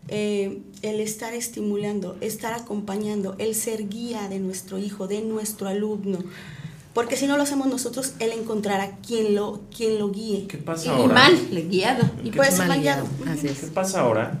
[0.08, 6.18] eh, el estar estimulando, estar acompañando, el ser guía de nuestro hijo, de nuestro alumno.
[6.94, 10.46] Porque si no lo hacemos nosotros, él encontrará quien lo, quien lo guíe.
[10.46, 11.14] ¿Qué pasa y ahora?
[11.14, 12.10] mal, guiado.
[12.24, 13.06] Y ¿Qué puede ser mal guiado.
[13.18, 13.58] guiado, así es.
[13.60, 14.38] ¿Qué pasa ahora?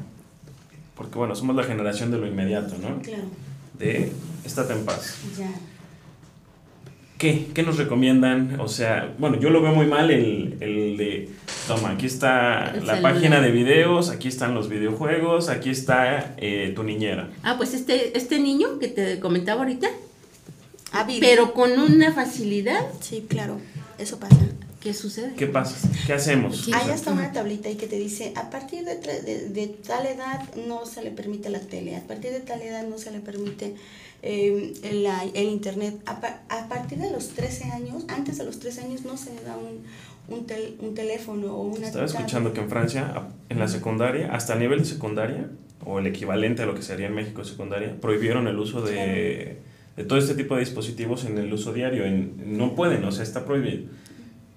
[0.96, 3.02] Porque bueno, somos la generación de lo inmediato, ¿no?
[3.02, 3.24] Claro,
[3.78, 4.10] De
[4.44, 5.16] estate en paz.
[5.38, 5.50] ya.
[7.18, 7.46] ¿Qué?
[7.54, 8.60] ¿Qué nos recomiendan?
[8.60, 11.30] O sea, bueno, yo lo veo muy mal el, el de,
[11.66, 13.14] toma, aquí está El la celular.
[13.14, 17.30] página de videos, aquí están los videojuegos, aquí está eh, tu niñera.
[17.42, 19.88] Ah, pues este, este niño que te comentaba ahorita,
[20.92, 21.18] Hábil.
[21.20, 23.60] pero con una facilidad, Sí, claro,
[23.98, 24.36] eso pasa.
[24.86, 25.32] ¿Qué sucede?
[25.36, 25.88] ¿Qué pasa?
[26.06, 26.62] ¿Qué hacemos?
[26.62, 29.66] Aquí- Hay hasta una tablita ahí que te dice, a partir de, tre- de- de
[29.66, 33.10] tal edad no se le permite la tele, a partir de tal edad no se
[33.10, 33.74] le permite
[34.22, 38.60] eh, la- el internet, a, pa- a partir de los 13 años, antes de los
[38.60, 39.82] 13 años no se le da un,
[40.34, 44.52] un, tel- un teléfono o una Estaba escuchando que en Francia, en la secundaria, hasta
[44.54, 45.48] a nivel de secundaria,
[45.84, 49.58] o el equivalente a lo que sería en México secundaria, prohibieron el uso de,
[49.96, 52.04] de todo este tipo de dispositivos en el uso diario.
[52.04, 53.84] En, no pueden, o sea, está prohibido.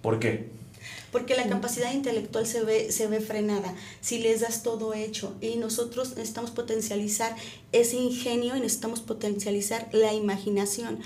[0.02, 0.48] ¿Por qué?
[1.12, 5.34] Porque la capacidad intelectual se ve, se ve frenada si les das todo hecho.
[5.42, 7.36] Y nosotros necesitamos potencializar
[7.72, 11.00] ese ingenio y necesitamos potencializar la imaginación,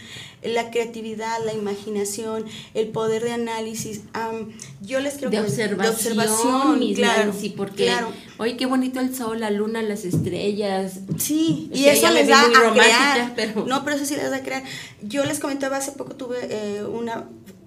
[0.44, 4.02] la creatividad, la imaginación, el poder de análisis.
[4.12, 4.52] Am,
[4.82, 8.12] yo les quiero de observación, de observación, Miss claro, Nancy, porque, claro.
[8.40, 11.00] oye, qué bonito el sol, la luna, las estrellas.
[11.18, 13.34] Sí, O y sea, eso les da a crear.
[13.38, 14.64] pero- No, pero eso sí les da a crear.
[15.02, 17.24] Yo les comentaba hace poco tuve eh, una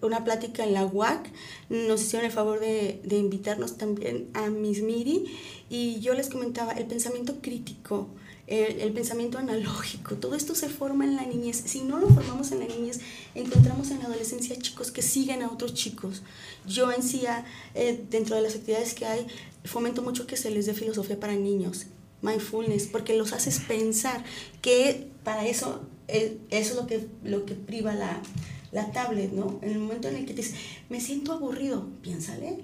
[0.07, 1.31] una plática en la UAC,
[1.69, 5.25] nos hicieron el favor de, de invitarnos también a Miss Miri
[5.69, 8.09] y yo les comentaba el pensamiento crítico,
[8.47, 11.63] el, pensamiento analógico, todo esto se forma en la niñez.
[11.67, 13.01] Si no lo formamos en la niñez,
[13.35, 16.23] encontramos en la adolescencia chicos que siguen a otros chicos.
[16.67, 17.25] Yo en sí,
[17.75, 19.27] eh, dentro de las actividades que hay,
[19.65, 21.87] fomento mucho que se les dé filosofía para niños,
[22.23, 24.25] mindfulness, porque los haces pensar
[24.63, 28.23] que para eso, eh, eso es lo que, lo que priva la,
[28.77, 29.59] la tablet, ¿no?
[29.63, 30.55] En el momento en el que te dices,
[30.91, 32.59] me siento aburrido, piénsale,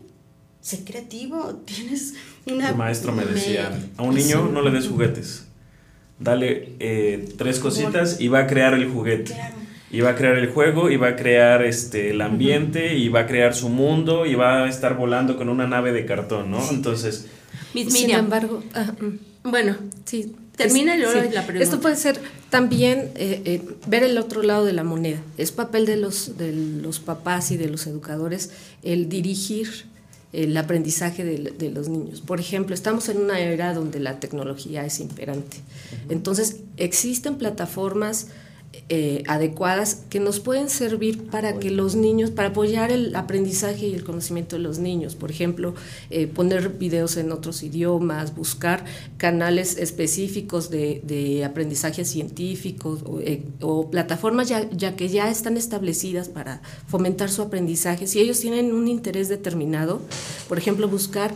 [0.61, 2.14] sé creativo, tienes
[2.46, 2.68] una...
[2.68, 5.46] El maestro me decía, a un niño no le des juguetes,
[6.20, 9.33] dale eh, tres cositas y va a crear el juguete.
[9.33, 9.57] Claro.
[9.90, 13.20] Y va a crear el juego, y va a crear este, el ambiente, y va
[13.20, 16.66] a crear su mundo, y va a estar volando con una nave de cartón, ¿no?
[16.70, 17.27] Entonces...
[17.75, 18.62] Sin embargo...
[18.75, 19.51] ah, mm.
[19.51, 20.35] bueno, sí.
[20.56, 21.34] Termina es, luego sí.
[21.34, 21.64] la pregunta.
[21.64, 25.20] Esto puede ser también eh, eh, ver el otro lado de la moneda.
[25.38, 28.50] Es papel de los, de los papás y de los educadores
[28.82, 29.90] el dirigir
[30.32, 32.22] el aprendizaje de, de, los niños.
[32.22, 35.58] Por ejemplo, estamos en una era donde la tecnología es imperante.
[36.08, 38.28] Entonces, existen plataformas
[38.88, 43.94] eh, adecuadas que nos pueden servir para que los niños, para apoyar el aprendizaje y
[43.94, 45.14] el conocimiento de los niños.
[45.14, 45.74] Por ejemplo,
[46.11, 48.85] eh, poner videos en otros idiomas, buscar
[49.18, 53.42] canales específicos de, aprendizaje científico o, eh,
[53.90, 58.06] plataformas ya, que ya están establecidas para fomentar su aprendizaje.
[58.06, 60.00] Si ellos tienen un interés determinado,
[60.48, 61.35] por ejemplo, buscar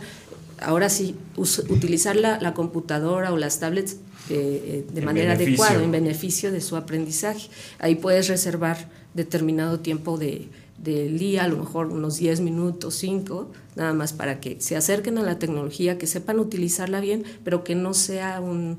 [0.59, 3.97] ahora sí, us, utilizar la, la, computadora o las tablets
[4.29, 5.63] eh, de en manera beneficio.
[5.63, 7.49] adecuada, en beneficio de su aprendizaje.
[7.79, 13.51] Ahí puedes reservar determinado tiempo de, del día, a lo mejor unos 10 minutos, 5,
[13.75, 17.75] nada más para que se acerquen a la tecnología, que sepan utilizarla bien, pero que
[17.75, 18.77] no sea un,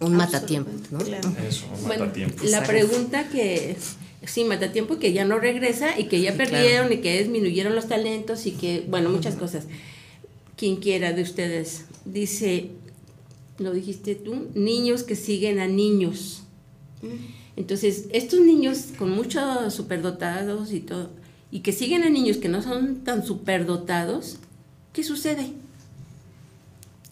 [0.00, 0.70] un matatiempo.
[0.90, 0.98] ¿no?
[0.98, 1.32] Claro.
[1.48, 2.44] Eso, un bueno, matatiempo.
[2.44, 3.76] La pregunta que
[4.24, 6.94] sí, matatiempo que ya no regresa y que ya perdieron claro.
[6.94, 9.66] y que disminuyeron los talentos y que, bueno, muchas cosas.
[10.62, 12.70] Quien quiera de ustedes dice,
[13.58, 16.44] lo dijiste tú, niños que siguen a niños.
[17.56, 21.10] Entonces, estos niños con muchos superdotados y todo,
[21.50, 24.36] y que siguen a niños que no son tan superdotados,
[24.92, 25.50] ¿qué sucede?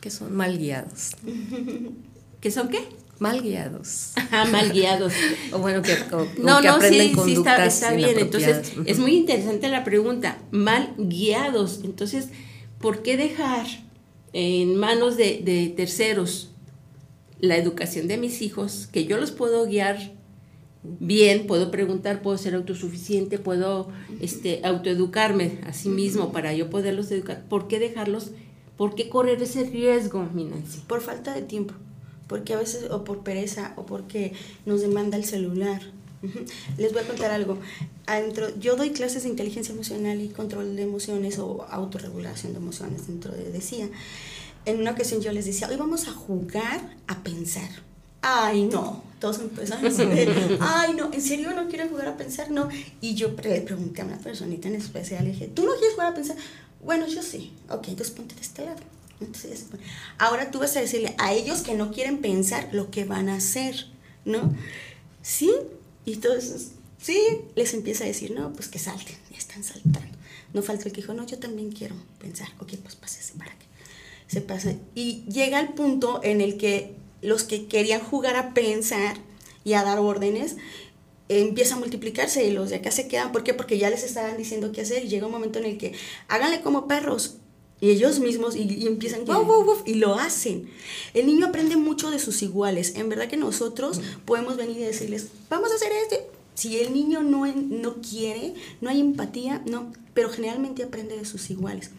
[0.00, 1.16] Que son mal guiados.
[2.40, 2.86] ¿Que son qué?
[3.18, 4.12] Mal guiados.
[4.14, 5.12] Ajá, mal guiados.
[5.52, 8.16] o bueno, que, o, no, o que no, aprenden sí, conductas sí está, está bien.
[8.16, 10.38] Entonces, es muy interesante la pregunta.
[10.52, 11.80] Mal guiados.
[11.82, 12.28] Entonces,
[12.80, 13.66] ¿por qué dejar
[14.32, 16.50] en manos de, de, terceros
[17.38, 20.12] la educación de mis hijos, que yo los puedo guiar
[20.82, 23.88] bien, puedo preguntar, puedo ser autosuficiente, puedo
[24.20, 27.44] este, autoeducarme a sí mismo para yo poderlos educar?
[27.48, 28.30] ¿Por qué dejarlos?
[28.76, 30.80] ¿Por qué correr ese riesgo, mi Nancy?
[30.86, 31.74] Por falta de tiempo,
[32.26, 34.32] porque a veces, o por pereza, o porque
[34.64, 35.82] nos demanda el celular.
[36.76, 37.58] Les voy a contar algo.
[38.06, 43.06] Adentro, yo doy clases de inteligencia emocional y control de emociones o autorregulación de emociones
[43.06, 43.88] dentro de decía.
[44.66, 47.68] En una ocasión yo les decía, hoy vamos a jugar a pensar.
[48.22, 49.02] Ay, no.
[49.18, 52.50] Todos empezaron a decir, ay, no, ¿en serio no quieres jugar a pensar?
[52.50, 52.68] No.
[53.00, 56.12] Y yo le pregunté a una personita en especial, le dije, ¿tú no quieres jugar
[56.12, 56.36] a pensar?
[56.84, 57.52] Bueno, yo sí.
[57.70, 58.80] Ok, entonces ponte de este lado.
[59.20, 59.66] Entonces,
[60.18, 63.36] ahora tú vas a decirle a ellos que no quieren pensar lo que van a
[63.36, 63.86] hacer,
[64.24, 64.54] ¿no?
[65.22, 65.52] Sí,
[66.04, 67.18] y entonces, sí,
[67.54, 70.16] les empieza a decir, no, pues que salten, ya están saltando.
[70.52, 72.48] No falta el que dijo, no, yo también quiero pensar.
[72.58, 73.66] Ok, pues pásese para que
[74.26, 74.78] se pase.
[74.94, 79.16] Y llega el punto en el que los que querían jugar a pensar
[79.64, 80.56] y a dar órdenes,
[81.28, 83.32] empieza a multiplicarse y los de acá se quedan.
[83.32, 83.54] ¿Por qué?
[83.54, 85.92] Porque ya les estaban diciendo qué hacer y llega un momento en el que
[86.28, 87.36] háganle como perros.
[87.80, 90.70] Y ellos mismos y, y empiezan wow, wow, wow, y lo hacen.
[91.14, 92.94] El niño aprende mucho de sus iguales.
[92.96, 94.20] En verdad que nosotros mm.
[94.26, 96.16] podemos venir y decirles, vamos a hacer esto.
[96.54, 101.48] Si el niño no, no quiere, no hay empatía, no, pero generalmente aprende de sus
[101.48, 101.90] iguales.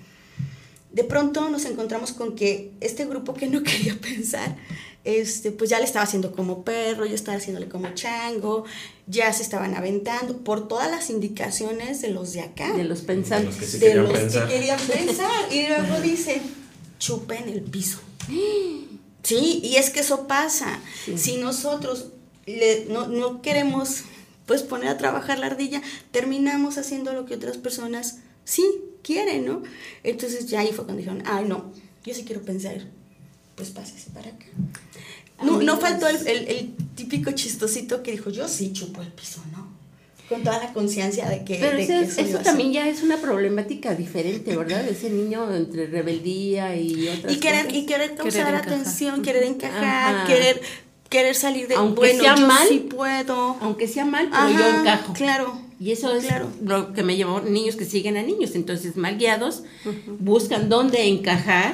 [0.91, 4.57] De pronto nos encontramos con que este grupo que no quería pensar,
[5.03, 8.65] este, pues ya le estaba haciendo como perro, ya estaba haciéndole como chango,
[9.07, 12.73] ya se estaban aventando por todas las indicaciones de los de acá.
[12.73, 13.51] De los pensantes.
[13.51, 14.47] De los que, sí de querían los pensar.
[14.47, 15.53] que querían pensar.
[15.53, 16.41] Y luego dice,
[16.99, 17.99] chupa en el piso.
[19.23, 20.79] Sí, y es que eso pasa.
[21.05, 21.17] Sí.
[21.17, 22.07] Si nosotros
[22.45, 24.03] le, no, no queremos
[24.45, 28.63] pues poner a trabajar la ardilla, terminamos haciendo lo que otras personas sí
[29.03, 29.63] quieren, ¿no?
[30.03, 31.71] Entonces ya ahí fue cuando dijeron, ay no,
[32.03, 32.85] yo sí quiero pensar,
[33.55, 34.45] pues pásese para acá.
[35.43, 39.41] No, no faltó el, el, el, típico chistosito que dijo, yo sí chupo el piso,
[39.51, 39.71] ¿no?
[40.29, 41.55] Con toda la conciencia de que...
[41.55, 44.87] Pero de ese, que eso también ya es una problemática diferente, ¿verdad?
[44.87, 47.77] Ese niño entre rebeldía y otras y querer, cosas.
[47.77, 48.73] Y querer causar Querer encajar.
[48.73, 50.27] atención, querer encajar, Ajá.
[50.27, 50.61] querer
[51.09, 53.57] querer salir de Aunque bueno, sea yo mal, sí puedo.
[53.59, 55.13] Aunque sea mal, pero Ajá, yo encajo.
[55.13, 55.61] Claro.
[55.81, 56.25] Y eso es
[56.63, 58.53] lo que me llevó niños que siguen a niños.
[58.53, 59.63] Entonces, mal guiados,
[60.19, 61.73] buscan dónde encajar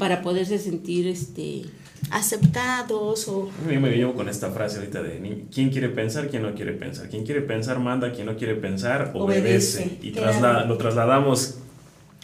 [0.00, 1.62] para poderse sentir este
[2.10, 3.48] aceptados o...
[3.70, 7.08] Yo me llevo con esta frase ahorita de quién quiere pensar, quién no quiere pensar.
[7.08, 9.96] Quien quiere pensar manda, quien no quiere pensar obedece.
[10.02, 11.58] y lo trasladamos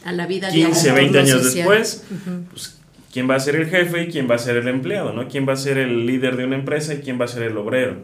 [0.04, 2.02] a la vida 15, 20 años después.
[2.50, 2.80] pues,
[3.12, 5.12] ¿Quién va a ser el jefe y quién va a ser el empleado?
[5.12, 5.28] ¿no?
[5.28, 7.56] ¿Quién va a ser el líder de una empresa y quién va a ser el
[7.56, 7.98] obrero?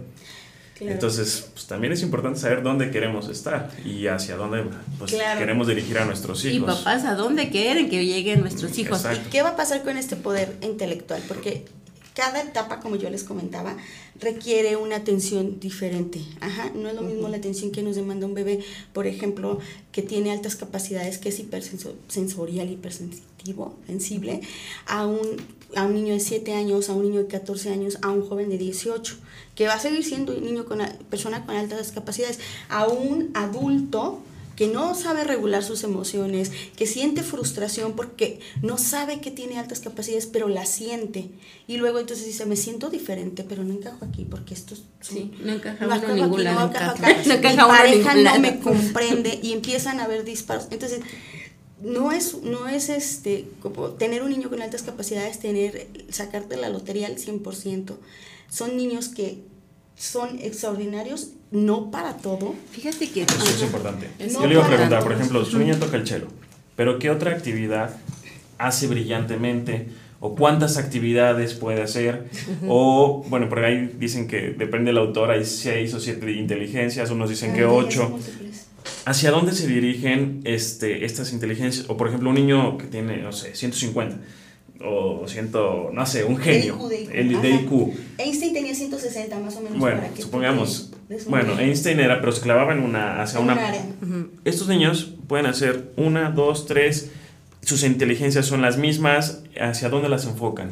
[0.81, 4.65] Entonces, pues, también es importante saber dónde queremos estar y hacia dónde
[4.99, 6.57] pues, queremos dirigir a nuestros hijos.
[6.57, 9.05] Y papás, ¿a dónde quieren que lleguen nuestros hijos?
[9.13, 11.23] ¿Y qué va a pasar con este poder intelectual?
[11.27, 11.65] Porque
[12.19, 13.77] cada etapa, como yo les comentaba,
[14.21, 16.21] requiere una atención diferente.
[16.41, 18.59] Ajá, no es lo mismo la atención que nos demanda un bebé,
[18.93, 19.61] por ejemplo,
[19.93, 24.41] que tiene altas capacidades, que es hipersensorial, hipersensitivo, sensible,
[24.89, 25.37] a un,
[25.77, 28.51] a un niño de 7 años, a un niño de 14 años, a un joven
[28.51, 29.17] de 18,
[29.55, 34.19] que va a seguir siendo un niño con persona con altas capacidades, a un adulto
[34.59, 39.79] que no sabe regular sus emociones, que siente frustración porque no sabe que tiene altas
[39.79, 41.31] capacidades, pero la siente.
[41.69, 44.83] Y luego entonces dice, me siento diferente, pero no encajo aquí porque esto es...
[45.01, 46.43] Sí, no encaja no uno ningún.
[46.43, 47.17] No encaja acá.
[47.25, 50.67] No encaja Mi pareja no me comprende y empiezan a haber disparos.
[50.73, 51.03] Entonces,
[51.81, 56.69] no es, no es este, como tener un niño con altas capacidades, tener, sacarte la
[56.69, 57.95] lotería al 100%.
[58.51, 59.39] Son niños que
[59.99, 62.55] son extraordinarios, no para todo.
[62.71, 63.23] Fíjate que...
[63.23, 64.09] Eso es importante.
[64.19, 66.29] Yo le iba a preguntar, por ejemplo, su niña toca el cello,
[66.77, 67.97] pero ¿qué otra actividad
[68.59, 69.89] hace brillantemente?
[70.21, 72.29] ¿O cuántas actividades puede hacer?
[72.69, 77.31] O, bueno, por ahí dicen que depende del autor, hay seis o siete inteligencias, unos
[77.31, 78.19] dicen que ocho.
[79.05, 81.89] ¿Hacia dónde se dirigen este, estas inteligencias?
[81.89, 84.19] O, por ejemplo, un niño que tiene, no sé, 150
[84.85, 86.79] o siento, no sé, un genio.
[87.13, 87.95] El de IQ.
[88.19, 89.79] Einstein tenía 160 más o menos.
[89.79, 90.93] Bueno, supongamos.
[91.27, 93.59] Bueno, Einstein era, pero se clavaba en una, hacia una...
[94.45, 97.11] Estos niños pueden hacer una, dos, tres,
[97.63, 100.71] sus inteligencias son las mismas, ¿hacia dónde las enfocan?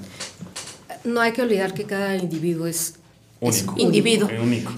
[1.05, 2.99] No hay que olvidar que cada individuo es
[3.41, 3.75] único.
[3.79, 4.29] individuo.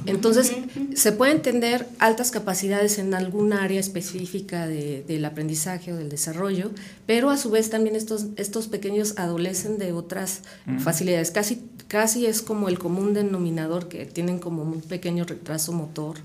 [0.06, 0.52] Entonces,
[0.94, 6.70] se pueden tener altas capacidades en algún área específica de, del aprendizaje o del desarrollo,
[7.06, 10.42] pero a su vez también estos, estos pequeños adolecen de otras
[10.78, 11.30] facilidades.
[11.30, 16.16] Casi, casi es como el común denominador que tienen como un pequeño retraso motor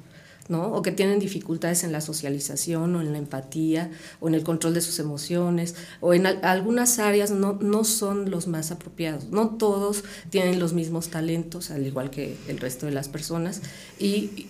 [0.50, 0.74] ¿no?
[0.74, 4.74] O que tienen dificultades en la socialización o en la empatía o en el control
[4.74, 9.30] de sus emociones o en algunas áreas no, no son los más apropiados.
[9.30, 13.62] No todos tienen los mismos talentos, al igual que el resto de las personas.
[14.00, 14.48] Y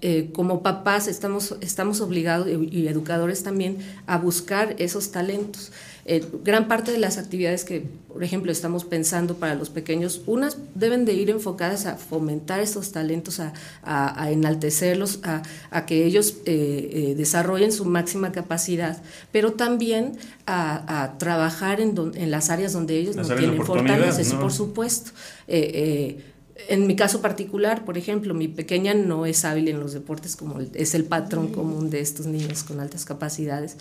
[0.00, 5.70] eh, como papás estamos, estamos obligados y educadores también a buscar esos talentos.
[6.08, 7.82] Eh, gran parte de las actividades que,
[8.12, 12.92] por ejemplo, estamos pensando para los pequeños, unas deben de ir enfocadas a fomentar esos
[12.92, 19.02] talentos, a, enaltecerlos, a, que ellos eh, eh, desarrollen su máxima capacidad,
[19.32, 25.10] pero también a, trabajar en, en, las áreas donde ellos no tienen fortalezas, por supuesto.
[25.48, 30.60] En mi caso particular, por ejemplo, mi pequeña no es hábil en los deportes como
[30.60, 33.76] es el patrón común de estos niños con altas capacidades.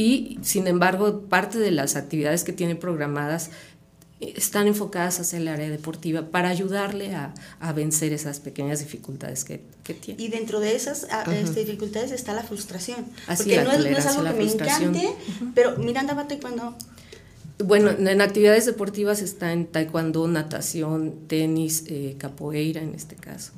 [0.00, 3.50] Y, sin embargo, parte de las actividades que tiene programadas
[4.18, 9.60] están enfocadas hacia el área deportiva para ayudarle a, a vencer esas pequeñas dificultades que,
[9.84, 10.22] que, tiene.
[10.22, 13.04] Y dentro de esas este, dificultades está la frustración.
[13.26, 15.14] porque no es, algo que me encante,
[15.54, 16.74] pero Miranda va taekwondo.
[17.62, 23.52] Bueno, en actividades deportivas está en taekwondo, natación, tenis, eh, capoeira en este caso.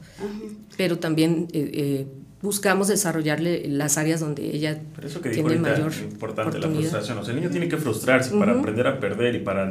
[0.77, 2.07] Pero también eh, eh,
[2.43, 7.19] buscamos desarrollarle las áreas donde ella Por eso que tiene mayor importante la frustración.
[7.19, 9.71] O sea, el niño tiene que frustrarse para aprender a perder y para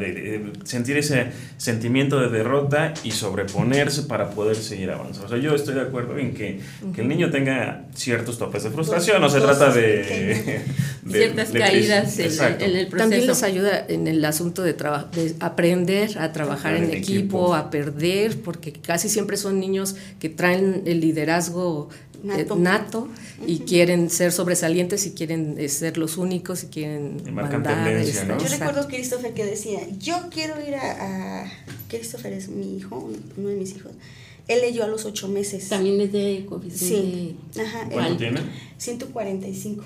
[0.64, 5.28] sentir ese sentimiento de derrota y sobreponerse para poder seguir avanzando.
[5.28, 6.62] O sea, yo estoy de acuerdo en que,
[6.96, 9.22] que el niño tenga ciertos topes de frustración.
[9.22, 10.62] No se trata de,
[11.10, 12.26] ciertas caídas en,
[12.62, 12.98] el proceso.
[12.98, 18.42] También les ayuda en el asunto de, de aprender a trabajar en, equipo, a perder,
[18.42, 21.90] porque casi siempre son niños que traen el liderazgo
[22.24, 23.08] nato,
[23.46, 27.88] y quieren ser sobresalientes y quieren eh, ser los únicos y quieren mandar.
[27.88, 31.52] Este, yo recuerdo a Christopher que decía, yo quiero ir a, a...
[31.90, 33.92] Christopher es mi hijo, uno de mis hijos.
[34.48, 35.70] Él leyó a los ocho meses.
[35.70, 37.36] También es de coeficiente.
[37.54, 37.62] Sí.
[37.62, 37.88] Ajá.
[37.90, 38.42] ¿Cuánto tiene?
[38.78, 39.84] 145.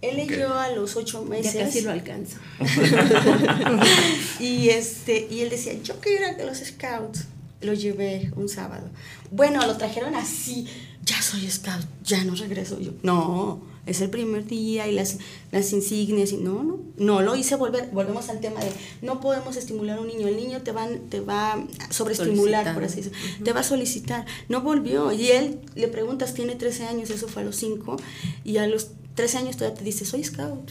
[0.00, 1.54] Él leyó a los ocho meses.
[1.54, 2.38] Ya casi lo alcanza.
[4.40, 7.26] y, este, y él decía, yo quiero ir a los scouts.
[7.60, 8.88] Lo llevé un sábado.
[9.30, 10.66] Bueno, lo trajeron así
[11.04, 12.78] ya soy scout, ya no regreso.
[12.80, 12.92] Yo.
[13.02, 15.18] No, es el primer día y las,
[15.50, 17.56] las insignias y no, no, no lo hice.
[17.56, 18.70] Volver, volvemos al tema de
[19.02, 22.84] no podemos estimular a un niño, el niño te va, te va a sobreestimular, por
[22.84, 25.12] así decirlo, te va a solicitar, no volvió.
[25.12, 27.96] Y él le preguntas, tiene 13 años, eso fue a los 5
[28.44, 30.70] y a los 13 años todavía te dice, soy scout.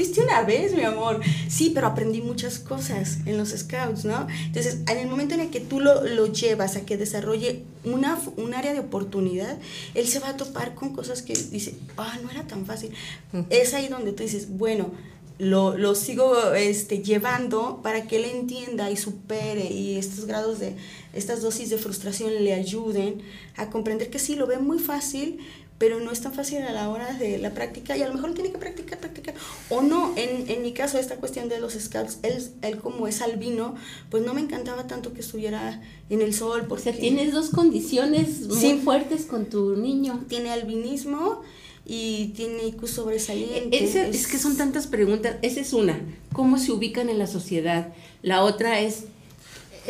[0.00, 1.20] Fuiste una vez, mi amor.
[1.46, 4.26] Sí, pero aprendí muchas cosas en los scouts, ¿no?
[4.46, 8.18] Entonces, en el momento en el que tú lo, lo llevas a que desarrolle una,
[8.38, 9.58] un área de oportunidad,
[9.92, 12.92] él se va a topar con cosas que dice, ah, no era tan fácil.
[13.50, 14.90] Es ahí donde tú dices, bueno,
[15.36, 20.76] lo, lo, sigo este, llevando para que él entienda y supere y estos grados de,
[21.12, 23.20] estas dosis de frustración le ayuden
[23.56, 25.40] a comprender que sí, lo ve muy fácil,
[25.80, 28.34] pero no es tan fácil a la hora de la práctica y a lo mejor
[28.34, 29.34] tiene que practicar, practicar.
[29.70, 33.22] O no, en, en mi caso, esta cuestión de los scouts, él, él, como es
[33.22, 33.76] albino,
[34.10, 36.66] pues no me encantaba tanto que estuviera en el sol.
[36.68, 40.22] Porque o sea, tienes dos condiciones muy sí, fuertes con tu niño.
[40.28, 41.40] Tiene albinismo
[41.86, 43.82] y tiene IQ sobresaliente.
[43.82, 45.36] Ese, es, es que son tantas preguntas.
[45.40, 45.98] Esa es una,
[46.34, 47.94] ¿cómo se ubican en la sociedad?
[48.20, 49.04] La otra es,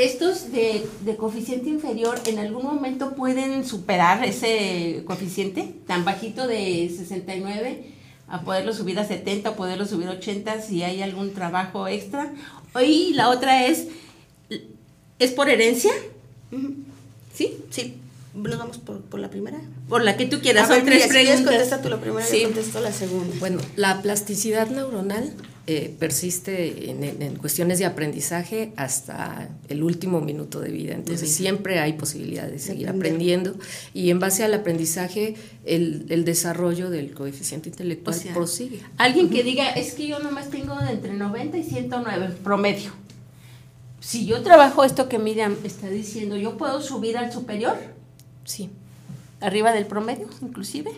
[0.04, 6.90] estos de, de, coeficiente inferior en algún momento pueden superar ese coeficiente tan bajito de
[6.94, 7.84] 69
[8.28, 12.32] a poderlo subir a 70 o poderlo subir a 80 si hay algún trabajo extra.
[12.80, 13.88] Y la otra es,
[15.18, 15.90] ¿es por herencia?
[17.34, 17.58] ¿Sí?
[17.70, 17.96] Sí.
[18.32, 19.58] Nos vamos por, por, la primera.
[19.88, 20.70] Por la que tú quieras.
[20.70, 21.44] A Son ver, tres si preguntas.
[21.44, 22.38] contesta tú la primera sí.
[22.38, 23.34] y contesto la segunda.
[23.40, 25.34] Bueno, la plasticidad neuronal
[25.66, 30.94] eh, persiste en, en, cuestiones de aprendizaje hasta el último minuto de vida.
[30.94, 33.54] Entonces, siempre hay posibilidad de seguir aprendiendo.
[33.94, 35.34] Y en base al aprendizaje,
[35.64, 38.80] el, el desarrollo del coeficiente intelectual o sea, prosigue.
[38.96, 39.32] Alguien uh -huh.
[39.32, 42.92] que diga, es que yo nomás tengo de entre 90 y 109 promedio.
[44.00, 47.76] Si yo trabajo esto que Miriam está diciendo, ¿yo puedo subir al superior?
[48.44, 48.70] Sí.
[49.40, 50.90] ¿Arriba del promedio, inclusive?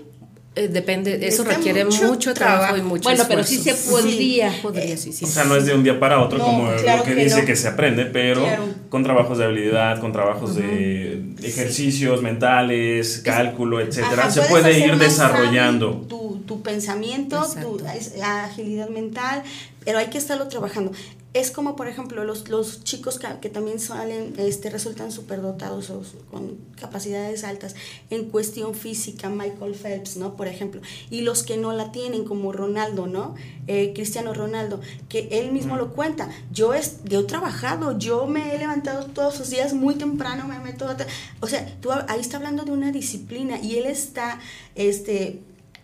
[0.54, 3.28] Eh, depende, eso Está requiere mucho, mucho trabajo, trabajo, y mucho Bueno, esfuerzo.
[3.28, 4.52] pero sí se podría.
[4.52, 6.76] Sí, podría sí, sí, o sea, no es de un día para otro no, como
[6.76, 7.46] claro lo que, que dice no.
[7.46, 8.64] que se aprende, pero claro.
[8.90, 11.36] con trabajos de habilidad, con trabajos uh -huh.
[11.40, 12.24] de ejercicios sí.
[12.24, 16.04] mentales, cálculo, etcétera, se puede ir desarrollando.
[16.06, 17.78] Tu, tu pensamiento, Exacto.
[17.78, 17.86] tu
[18.22, 19.42] agilidad mental,
[19.86, 20.92] pero hay que estarlo trabajando.
[21.34, 26.02] Es como, por ejemplo, los, los chicos que, que también salen, este, resultan superdotados o
[26.30, 27.74] con capacidades altas
[28.10, 30.36] en cuestión física, Michael Phelps, ¿no?
[30.36, 33.34] Por ejemplo, y los que no la tienen, como Ronaldo, ¿no?
[33.66, 35.78] Eh, Cristiano Ronaldo, que él mismo mm.
[35.78, 36.28] lo cuenta.
[36.52, 40.58] Yo, es, yo he trabajado, yo me he levantado todos los días muy temprano, me
[40.58, 40.96] meto a...
[41.40, 44.38] O sea, tú ahí está hablando de una disciplina y él está,
[44.74, 45.40] este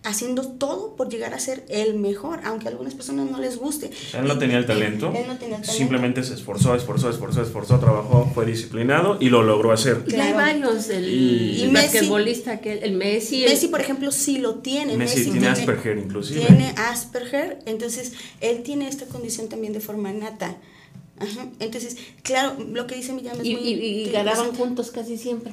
[0.09, 3.91] haciendo todo por llegar a ser el mejor, aunque a algunas personas no les guste.
[4.15, 5.13] Él no tenía el talento.
[5.15, 5.73] Él no tenía el talento.
[5.73, 10.05] Simplemente se esforzó, esforzó, esforzó, esforzó, trabajó, fue disciplinado y lo logró hacer.
[10.05, 10.17] Claro.
[10.17, 13.45] Y hay varios, el, y, el basquetbolista, que el Messi.
[13.45, 14.97] Messi, por ejemplo, sí lo tiene.
[14.97, 16.41] Messi, Messi tiene, tiene Asperger inclusive.
[16.41, 20.57] Tiene Asperger, entonces él tiene esta condición también de forma nata.
[21.19, 21.49] Ajá.
[21.59, 23.63] Entonces, claro, lo que dice Millán es y, muy...
[23.63, 25.53] Y, y ganaban juntos casi siempre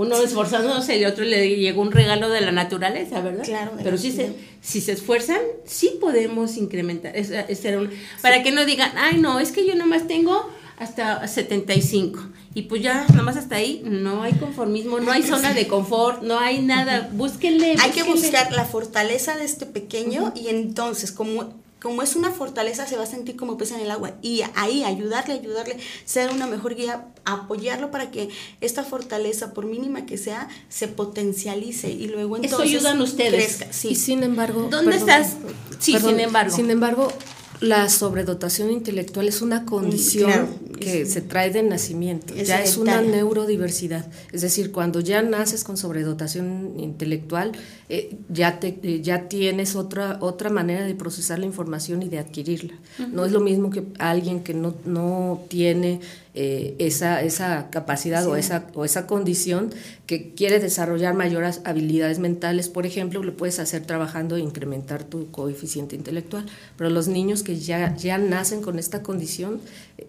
[0.00, 3.44] uno esforzándose y el otro le llegó un regalo de la naturaleza, ¿verdad?
[3.44, 3.72] Claro.
[3.82, 4.32] Pero si se,
[4.62, 7.14] si se esfuerzan, sí podemos incrementar.
[7.14, 7.90] Es, es un,
[8.22, 8.42] para sí.
[8.42, 10.48] que no digan, ay, no, es que yo nomás tengo
[10.78, 12.18] hasta 75.
[12.54, 16.38] Y pues ya, nomás hasta ahí, no hay conformismo, no hay zona de confort, no
[16.38, 17.10] hay nada.
[17.12, 17.76] Búsquenle.
[17.78, 20.40] Hay que buscar la fortaleza de este pequeño uh -huh.
[20.40, 23.90] y entonces, como como es una fortaleza, se va a sentir como pez en el
[23.90, 24.12] agua.
[24.22, 28.28] Y ahí ayudarle, ayudarle, ser una mejor guía, apoyarlo para que
[28.60, 32.58] esta fortaleza, por mínima que sea, se potencialice y luego entonces.
[32.58, 33.56] Eso ayudan ustedes.
[33.56, 33.72] Crezca.
[33.72, 33.88] Sí.
[33.88, 34.68] Y sin embargo.
[34.70, 35.36] ¿Dónde perdón, estás?
[35.78, 36.56] Sí, perdón, sin embargo.
[36.56, 37.12] Sin embargo,
[37.60, 40.48] la sobredotación intelectual es una condición claro,
[40.80, 44.06] que se trae de nacimiento, es ya es una neurodiversidad.
[44.32, 47.52] Es decir, cuando ya naces con sobredotación intelectual,
[47.88, 52.18] eh, ya, te, eh, ya tienes otra, otra manera de procesar la información y de
[52.18, 52.74] adquirirla.
[52.98, 53.08] Uh -huh.
[53.12, 56.00] No es lo mismo que alguien que no, no tiene
[56.32, 58.30] eh, esa, esa capacidad sí.
[58.30, 59.70] o, esa, o esa condición
[60.06, 65.30] que quiere desarrollar mayores habilidades mentales, por ejemplo, lo puedes hacer trabajando e incrementar tu
[65.32, 66.46] coeficiente intelectual.
[66.76, 69.60] Pero los niños que ya, ya nacen con esta condición
[69.98, 70.06] eh,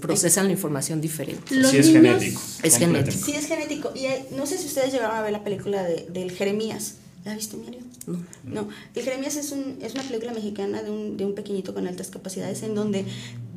[0.00, 1.54] procesan la información diferente.
[1.54, 2.40] Los sí es genético.
[2.62, 3.24] Es genético.
[3.24, 3.92] Sí es genético.
[3.94, 6.94] Y eh, no sé si ustedes llegaron a ver la película de, del Jeremías.
[7.24, 7.80] ¿La viste, Mario?
[8.06, 8.24] No.
[8.44, 8.68] No.
[8.94, 12.08] El Jeremías es, un, es una película mexicana de un, de un pequeñito con altas
[12.08, 13.04] capacidades en donde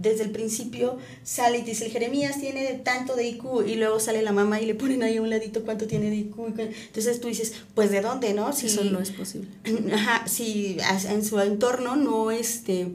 [0.01, 4.21] desde el principio sale y dice, el Jeremías tiene tanto de IQ y luego sale
[4.21, 6.35] la mamá y le ponen ahí a un ladito cuánto tiene de IQ.
[6.57, 8.51] Entonces tú dices, pues ¿de dónde, no?
[8.51, 9.47] Si, Eso no es posible.
[9.93, 12.87] Ajá, si en su entorno no, este,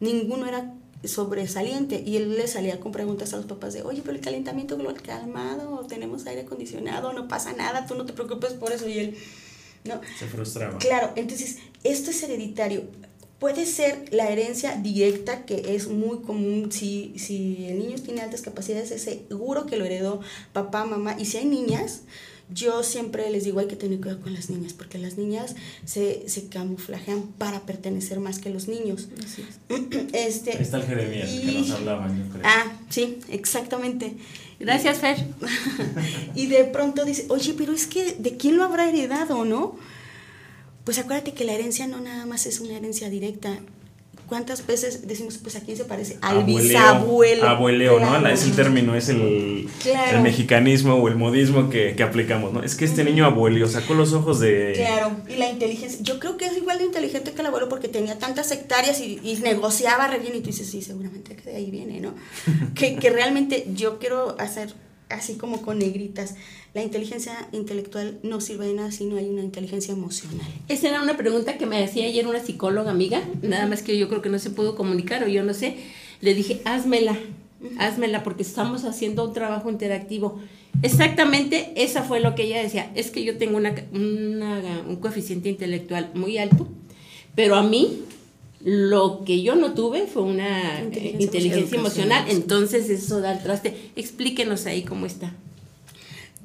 [0.00, 0.74] ninguno era
[1.08, 4.76] sobresaliente y él le salía con preguntas a los papás de, oye, pero el calentamiento
[4.76, 8.98] global calmado, tenemos aire acondicionado, no pasa nada, tú no te preocupes por eso y
[8.98, 9.16] él
[9.86, 10.00] ¿no?
[10.18, 10.78] Se frustraba.
[10.78, 12.84] Claro, entonces esto es hereditario.
[13.38, 16.72] Puede ser la herencia directa, que es muy común.
[16.72, 20.20] Si, si el niño tiene altas capacidades, es seguro que lo heredó
[20.52, 21.16] papá, mamá.
[21.18, 22.02] Y si hay niñas,
[22.48, 26.28] yo siempre les digo hay que tener cuidado con las niñas, porque las niñas se,
[26.28, 29.08] se camuflajean para pertenecer más que los niños.
[29.24, 29.58] Así es.
[30.12, 32.42] Este, Ahí está el Jeremías que nos hablaban, yo creo.
[32.44, 34.14] Ah, sí, exactamente.
[34.60, 35.16] Gracias, Fer.
[36.34, 39.76] Y de pronto dice, oye, pero es que, ¿de quién lo habrá heredado, no?
[40.84, 43.58] Pues acuérdate que la herencia no nada más es una herencia directa.
[44.28, 46.18] ¿Cuántas veces decimos, pues a quién se parece?
[46.20, 47.48] Al Abueleo, bisabuelo.
[47.48, 48.26] Abueleo, ¿no?
[48.28, 50.16] Es el término, es el, Claro.
[50.16, 52.62] el mexicanismo o el modismo que, que aplicamos, ¿no?
[52.62, 54.72] Es que este niño abueleo sacó los ojos de...
[54.74, 56.00] Claro, y la inteligencia.
[56.02, 59.20] Yo creo que es igual de inteligente que el abuelo porque tenía tantas hectáreas y,
[59.22, 60.34] y negociaba re bien.
[60.34, 62.14] Y tú dices, sí, seguramente que de ahí viene, ¿no?
[62.74, 64.74] que, que realmente yo quiero hacer
[65.08, 66.34] así como con negritas.
[66.74, 70.46] La inteligencia intelectual no sirve de nada si no hay una inteligencia emocional.
[70.68, 74.08] Esa era una pregunta que me hacía ayer una psicóloga amiga, nada más que yo
[74.08, 75.76] creo que no se pudo comunicar o yo no sé.
[76.20, 77.16] Le dije, házmela,
[77.78, 80.40] házmela porque estamos haciendo un trabajo interactivo.
[80.82, 82.90] Exactamente, esa fue lo que ella decía.
[82.94, 86.68] Es que yo tengo una, una- un coeficiente intelectual muy alto,
[87.34, 88.02] pero a mí
[88.68, 92.24] lo que yo no tuve fue una Inteligencia eh, inteligencia emocional.
[92.28, 93.92] Entonces eso da al traste.
[93.94, 95.32] Explíquenos ahí cómo está.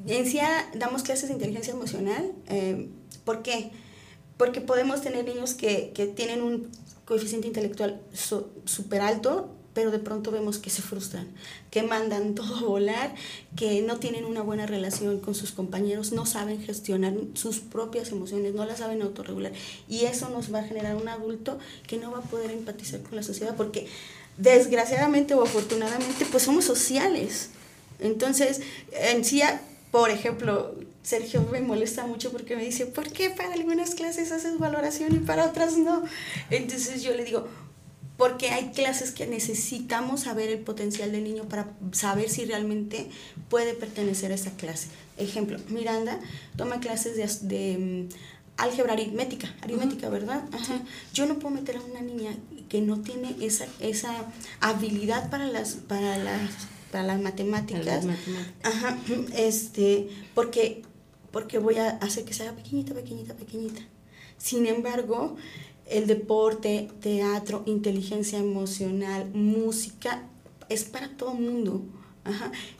[0.05, 2.31] En CIA damos clases de inteligencia emocional.
[2.47, 2.89] eh,
[3.25, 3.71] ¿Por qué?
[4.37, 6.69] Porque podemos tener niños que, que tienen un
[7.05, 7.99] coeficiente intelectual
[8.65, 11.27] súper alto, pero de pronto vemos que se frustran,
[11.69, 13.15] que mandan todo a volar,
[13.55, 18.53] que no tienen una buena relación con sus compañeros, no saben gestionar sus propias emociones,
[18.53, 19.51] no las saben autorregular.
[19.87, 23.15] Y eso nos va a generar un adulto que no va a poder empatizar con
[23.15, 23.87] la sociedad, porque
[24.37, 27.49] desgraciadamente o afortunadamente, pues somos sociales.
[27.99, 28.61] Entonces,
[28.91, 29.41] en sí,
[29.91, 34.59] por ejemplo, Sergio me molesta mucho porque me dice, ¿por qué para algunas clases haces
[34.59, 36.03] valoración y para otras no?
[36.49, 37.47] Entonces yo le digo,
[38.21, 43.09] porque hay clases que necesitamos saber el potencial del niño para saber si realmente
[43.49, 44.89] puede pertenecer a esa clase.
[45.17, 46.19] Ejemplo, Miranda
[46.55, 48.13] toma clases de, mm,
[48.57, 50.43] álgebra aritmética, aritmética, ¿verdad?
[50.51, 50.83] Ajá.
[51.15, 52.37] Yo no puedo meter a una niña
[52.69, 54.13] que no tiene esa, esa
[54.59, 56.51] habilidad para las, para las,
[56.91, 57.83] para las matemáticas.
[57.83, 58.53] Para las matemáticas.
[58.61, 58.99] Ajá,
[59.35, 60.83] este, porque,
[61.31, 63.81] porque voy a hacer que se haga pequeñita, pequeñita, pequeñita.
[64.37, 65.37] Sin embargo,
[65.91, 70.23] el deporte, teatro, inteligencia emocional, música,
[70.69, 71.83] es para todo mundo.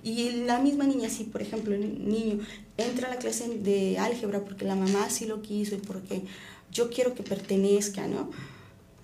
[0.03, 2.39] Y la misma niña, si por ejemplo niño
[2.77, 6.21] entra a la clase de álgebra porque la mamá sí lo quiso y porque
[6.71, 8.29] yo quiero que pertenezca, ¿no?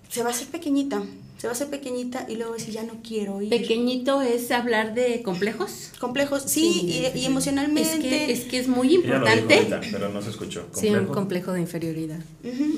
[0.08, 1.02] Se va a hacer pequeñita,
[1.38, 3.48] se va a hacer pequeñita y luego dice, ya no quiero ir.
[3.48, 5.92] Pequeñito es hablar de complejos.
[5.98, 7.24] Complejos, sí, Sí, y, sí, y sí.
[7.24, 7.90] emocionalmente.
[7.92, 9.54] Es que, es que es muy Ella lo dijo importante.
[9.54, 10.66] ahorita, pero no se escuchó.
[10.72, 11.14] Sí, un ¿Complejo?
[11.14, 12.18] complejo de inferioridad.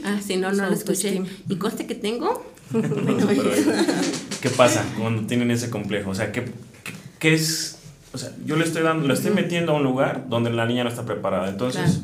[0.05, 1.23] Ah, si no, no lo escuché.
[1.49, 2.45] Y conste que tengo.
[2.73, 2.81] No,
[3.27, 3.51] pero,
[4.41, 6.11] ¿Qué pasa cuando tienen ese complejo?
[6.11, 7.79] O sea, ¿qué, qué, qué es?
[8.13, 10.85] O sea, yo le estoy dando, le estoy metiendo a un lugar donde la niña
[10.85, 11.49] no está preparada.
[11.49, 12.01] Entonces, Claro.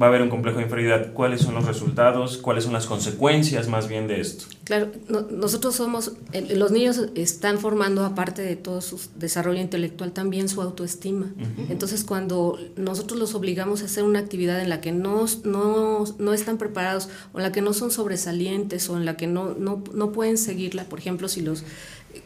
[0.00, 1.12] Va a haber un complejo de inferioridad.
[1.12, 2.38] ¿Cuáles son los resultados?
[2.38, 4.44] ¿Cuáles son las consecuencias más bien de esto?
[4.64, 6.12] Claro, no- nosotros somos,
[6.50, 11.32] los niños están formando, aparte de todo su desarrollo intelectual, también su autoestima.
[11.68, 16.32] Entonces, cuando nosotros los obligamos a hacer una actividad en la que no, no, no
[16.32, 19.82] están preparados, o en la que no son sobresalientes, o en la que no, no,
[19.92, 21.64] no pueden seguirla, por ejemplo, si los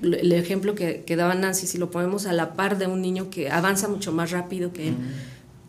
[0.00, 3.30] el ejemplo que, que daba Nancy, si lo ponemos a la par de un niño
[3.30, 4.94] que avanza mucho más rápido que él,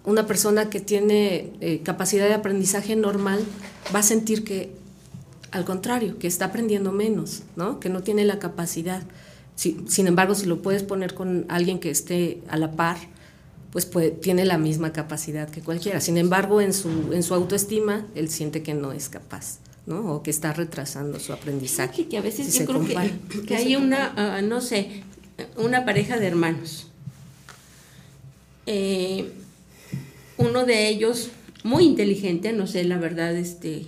[0.06, 3.44] una persona que tiene eh, capacidad de aprendizaje normal
[3.96, 4.72] va a sentir que,
[5.52, 7.80] al contrario, que está aprendiendo menos, ¿no?
[7.80, 9.04] que no tiene la capacidad.
[9.56, 12.98] Si- sin embargo, si lo puedes poner con alguien que esté a la par,
[13.72, 16.02] pues puede- tiene la misma capacidad que cualquiera.
[16.02, 20.14] Sin embargo, en su, en su autoestima, él siente que no es capaz, ¿no?
[20.16, 22.08] o que está retrasando su aprendizaje.
[22.08, 23.10] Que a veces si yo se creo compara.
[23.30, 25.04] que, que hay una, ah, no sé,
[25.58, 26.88] una pareja de hermanos.
[28.66, 29.32] Eh,
[30.64, 31.30] uno de ellos,
[31.64, 33.86] muy inteligente, no sé, la verdad, este,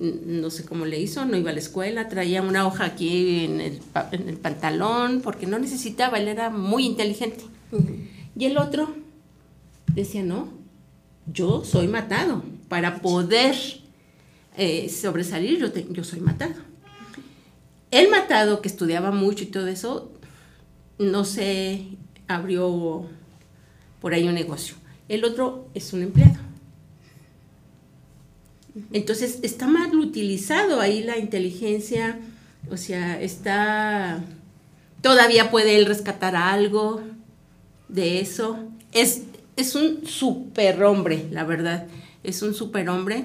[0.00, 3.60] no sé cómo le hizo, no iba a la escuela, traía una hoja aquí en
[3.60, 3.80] el,
[4.12, 7.44] en el pantalón, porque no necesitaba, él era muy inteligente.
[8.36, 8.94] Y el otro
[9.94, 10.48] decía, no,
[11.32, 12.42] yo soy matado.
[12.68, 13.56] Para poder
[14.56, 16.54] eh, sobresalir, yo, te- yo soy matado.
[17.90, 20.12] El matado, que estudiaba mucho y todo eso,
[20.98, 21.86] no se
[22.28, 23.04] abrió
[24.00, 24.76] por ahí un negocio.
[25.10, 26.38] El otro es un empleado.
[28.92, 32.20] Entonces, está mal utilizado ahí la inteligencia,
[32.70, 34.22] o sea, está...
[35.02, 37.02] Todavía puede él rescatar algo
[37.88, 38.60] de eso.
[38.92, 39.22] Es,
[39.56, 41.88] es un super hombre, la verdad.
[42.22, 43.24] es un superhombre,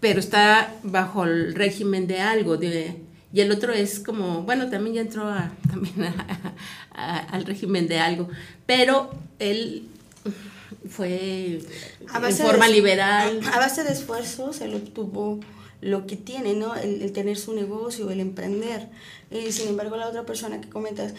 [0.00, 2.96] pero está bajo el régimen de algo, de,
[3.32, 6.14] y el otro es como, bueno, también ya entró a, también
[6.94, 8.28] al régimen de algo,
[8.66, 9.88] pero él
[10.88, 11.60] fue
[12.14, 13.40] en forma liberal.
[13.52, 15.40] A, base de esfuerzos, él obtuvo
[15.82, 16.76] lo que tiene, ¿no?
[16.76, 18.88] El, tener su negocio, el emprender.
[19.50, 21.14] Sin embargo, la otra persona que comentas,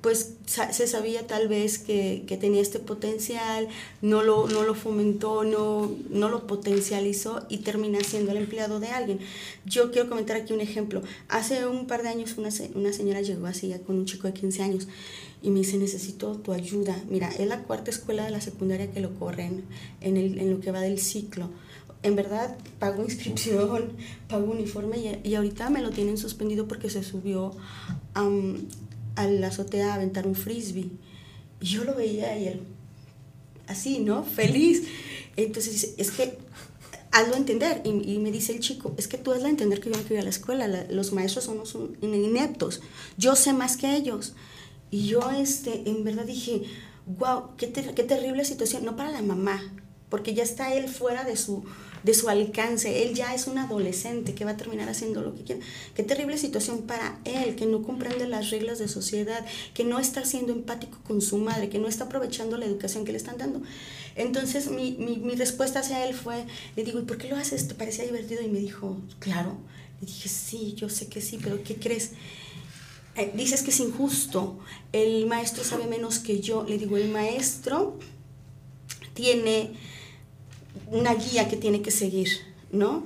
[0.00, 3.68] pues se sabía tal vez que, que, tenía este potencial,
[4.02, 8.88] no lo, no lo fomentó, no, no lo potencializó y termina siendo el empleado de
[8.88, 9.20] alguien.
[9.64, 11.02] Yo quiero comentar aquí un ejemplo.
[11.28, 14.32] Hace un par de años una, una señora llegó así ya con un chico de
[14.32, 14.88] 15 años
[15.40, 17.00] y me dice, necesito tu ayuda.
[17.08, 19.64] Mira, es la cuarta escuela de la secundaria que lo corren
[20.00, 21.48] en, el, en lo que va del ciclo
[22.02, 23.92] en verdad pagó inscripción,
[24.28, 27.52] pagó uniforme y, ahorita me lo tienen suspendido porque se subió
[28.14, 30.90] a la azotea a aventar un frisbee.
[31.60, 32.60] Y yo lo veía y él,
[33.66, 34.24] así, ¿no?
[34.24, 34.84] Feliz.
[35.36, 36.38] Entonces dice, es que
[37.10, 37.82] hazlo entender.
[37.84, 40.20] Y, me dice el chico, es que tú hazlo entender que yo no quiero ir
[40.20, 42.80] a la escuela, los maestros somos ineptos,
[43.16, 44.34] yo sé más que ellos.
[44.90, 46.62] Y yo, este, en verdad dije,
[47.06, 49.60] wow, qué, qué terrible situación, no para la mamá,
[50.08, 51.64] porque ya está él fuera de su,
[52.02, 53.02] de su alcance.
[53.02, 55.60] Él ya es un adolescente que va a terminar haciendo lo que quiera.
[55.94, 59.44] Qué terrible situación para él, que no comprende las reglas de sociedad,
[59.74, 63.12] que no está siendo empático con su madre, que no está aprovechando la educación que
[63.12, 63.62] le están dando.
[64.16, 66.44] Entonces mi, mi, respuesta hacia él fue,
[66.74, 67.68] le digo, ¿y por qué lo haces?
[67.68, 68.42] ¿Te parecía divertido?
[68.42, 69.56] Y me dijo, claro.
[70.00, 72.12] Le dije, sí, yo sé que sí, pero ¿qué crees?
[73.16, 74.58] Eh, dices que es injusto,
[74.92, 76.64] el maestro sabe menos que yo.
[76.64, 77.98] Le digo, el maestro
[79.14, 79.72] tiene
[80.90, 82.28] una guía que tiene que seguir,
[82.70, 83.04] ¿no?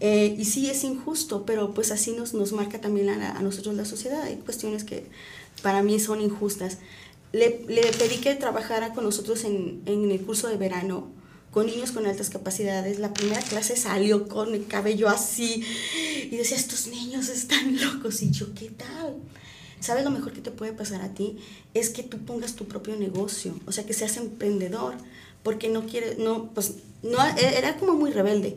[0.00, 3.84] Eh, y sí es injusto, pero pues así nos, nos marca también a, nosotros la
[3.84, 4.22] sociedad.
[4.22, 5.06] Hay cuestiones que
[5.62, 6.78] para mí son injustas.
[7.32, 11.08] Le, pedí que trabajara con nosotros en, en, el curso de verano
[11.50, 12.98] con niños con altas capacidades.
[12.98, 15.64] La primera clase salió con el cabello así
[16.30, 18.22] y decía, estos niños están locos.
[18.22, 19.16] Y yo, ¿qué tal?
[19.80, 21.38] ¿Sabes lo mejor que te puede pasar a ti?
[21.74, 24.94] Es que tú pongas tu propio negocio, o sea, que seas emprendedor
[25.42, 28.56] porque no quiere, no, pues no, e, era como muy rebelde.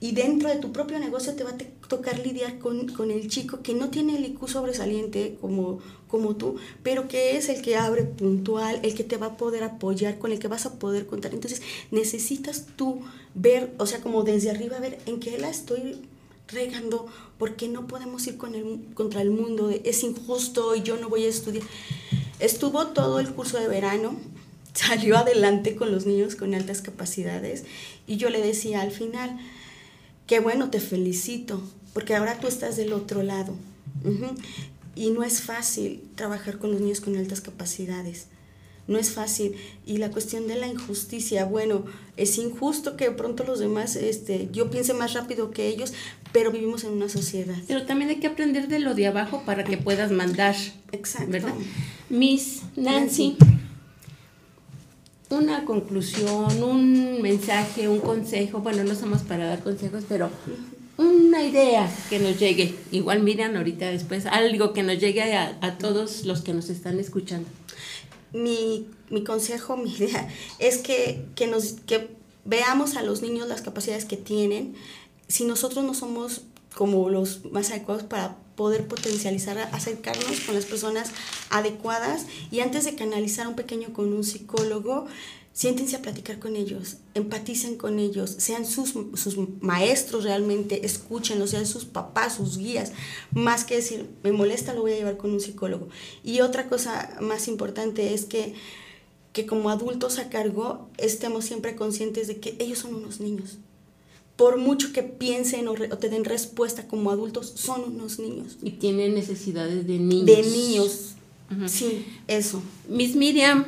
[0.00, 3.62] Y dentro de tu propio negocio te va a tocar lidiar con, con, el chico
[3.62, 5.78] que no tiene el IQ sobresaliente como,
[6.08, 9.62] como tú, pero que es el que abre puntual, el que te va a poder
[9.62, 11.32] apoyar, con el que vas a poder contar.
[11.32, 11.62] Entonces
[11.92, 13.02] necesitas tú
[13.34, 16.00] ver, o sea, como desde arriba, ver en qué la estoy
[16.48, 17.06] regando,
[17.38, 21.26] porque no podemos ir con el, contra el mundo, es injusto y yo no voy
[21.26, 21.64] a estudiar.
[22.40, 24.16] Estuvo todo el curso de verano
[24.74, 27.64] salió adelante con los niños con altas capacidades
[28.06, 29.38] y yo le decía al final,
[30.26, 31.62] qué bueno, te felicito,
[31.92, 33.54] porque ahora tú estás del otro lado.
[34.94, 38.26] Y no es fácil trabajar con los niños con altas capacidades.
[38.88, 39.54] No es fácil.
[39.86, 41.84] Y la cuestión de la injusticia, bueno,
[42.16, 45.92] es injusto que de pronto los demás, este, yo piense más rápido que ellos,
[46.32, 47.56] pero vivimos en una sociedad.
[47.68, 50.56] Pero también hay que aprender de lo de abajo para que puedas mandar.
[50.90, 51.30] Exacto.
[51.30, 51.54] ¿Verdad?
[52.10, 53.36] Miss Nancy
[55.32, 60.30] una conclusión, un mensaje, un consejo, bueno, no somos para dar consejos, pero
[60.98, 66.26] una idea que nos llegue, igual miran ahorita después, algo que nos llegue a, todos
[66.26, 67.48] los que nos están escuchando.
[68.32, 70.28] Mi, mi consejo, mi idea,
[70.58, 72.08] es que, que, nos, que
[72.44, 74.74] veamos a los niños las capacidades que tienen.
[75.28, 76.42] Si nosotros no somos
[76.74, 81.10] como los más adecuados para poder potencializar, acercarnos con las personas
[81.50, 85.06] adecuadas y antes de canalizar un pequeño con un psicólogo,
[85.52, 91.66] siéntense a platicar con ellos, empaticen con ellos, sean sus, sus maestros realmente, escúchenlos, sean
[91.66, 92.92] sus papás, sus guías,
[93.32, 95.88] más que decir, me molesta, lo voy a llevar con un psicólogo.
[96.24, 98.54] Y otra cosa más importante es que,
[99.32, 103.58] que como adultos a cargo estemos siempre conscientes de que ellos son unos niños
[104.36, 108.58] por mucho que piensen o, te den respuesta como adultos, son unos niños.
[108.62, 110.26] Y tienen necesidades de niños.
[110.26, 111.14] De niños.
[111.66, 112.62] Sí, eso.
[112.88, 113.66] Miss Miriam.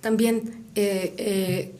[0.00, 1.74] También eh, eh,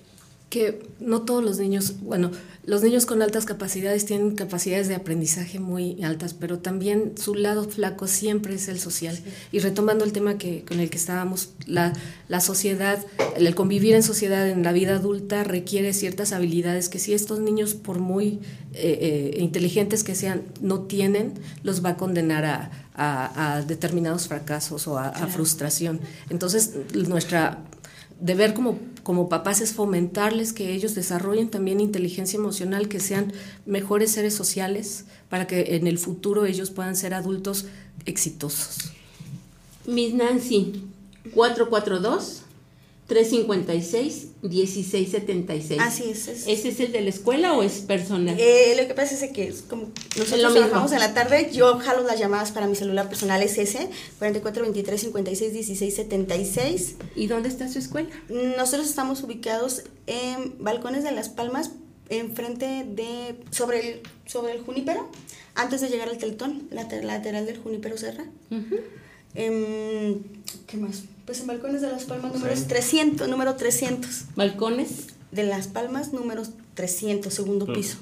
[0.50, 2.30] que no todos los niños, bueno,
[2.68, 7.64] los niños con altas capacidades tienen capacidades de aprendizaje muy altas, pero también su lado
[7.64, 9.18] flaco siempre es el social.
[9.52, 11.94] Y retomando el tema que, con el que estábamos, la,
[12.28, 13.02] la sociedad,
[13.38, 17.72] el convivir en sociedad en la vida adulta requiere ciertas habilidades que si estos niños,
[17.72, 18.40] por muy
[18.74, 24.86] eh, eh, inteligentes que sean, no tienen, los va a condenar a, a, determinados fracasos
[24.88, 26.00] o a, a frustración.
[26.28, 27.64] Entonces, nuestra
[28.20, 33.32] deber como, como papás es fomentarles que ellos desarrollen también inteligencia emocional, que sean
[33.66, 37.66] mejores seres sociales para que en el futuro ellos puedan ser adultos
[38.04, 38.92] exitosos.
[39.86, 40.84] Miss Nancy,
[41.32, 42.42] 442
[43.08, 45.76] 356-1676.
[45.80, 46.28] Así es.
[46.28, 46.46] es.
[46.46, 48.36] ¿Ese es el de la escuela o es personal?
[48.38, 51.04] Eh, lo que pasa es que es como nosotros lo trabajamos mismo.
[51.04, 53.88] en la tarde, yo jalo las llamadas para mi celular personal, es ese,
[54.18, 56.94] 44 23 56 16 76.
[57.16, 58.08] ¿Y dónde está su escuela?
[58.28, 61.70] Nosotros estamos ubicados en Balcones de Las Palmas,
[62.10, 65.08] enfrente de, sobre el, sobre el Junípero,
[65.54, 68.24] antes de llegar al Teletón, later- lateral del Junípero Serra.
[69.42, 70.18] Em,
[70.66, 71.04] ¿Qué más?
[71.24, 72.64] Pues en Balcones de Las Palmas, números Sí.
[72.68, 74.24] 300, número 300.
[74.34, 75.06] Balcones.
[75.30, 76.42] De Las Palmas, número
[76.74, 77.98] 300, segundo piso.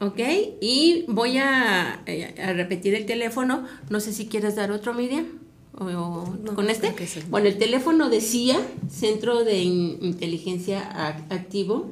[0.00, 0.20] Ok,
[0.60, 3.64] y voy a, eh, a repetir el teléfono.
[3.88, 5.26] No sé si quieres dar otro, Miriam.
[5.78, 6.94] O, o No, con este.
[7.06, 7.20] sí.
[7.30, 8.58] Bueno, el teléfono de CIA,
[8.90, 11.90] Centro de In- Inteligencia Ac- Activo,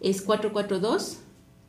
[0.00, 1.18] es 442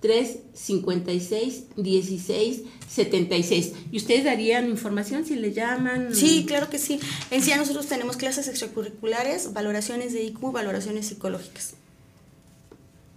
[0.03, 3.73] 356 1676.
[3.89, 6.13] ¿Y ustedes darían información si le llaman?
[6.13, 6.99] Sí, claro que sí.
[7.31, 11.75] En sí, nosotros tenemos clases extracurriculares, valoraciones de IQ, valoraciones psicológicas.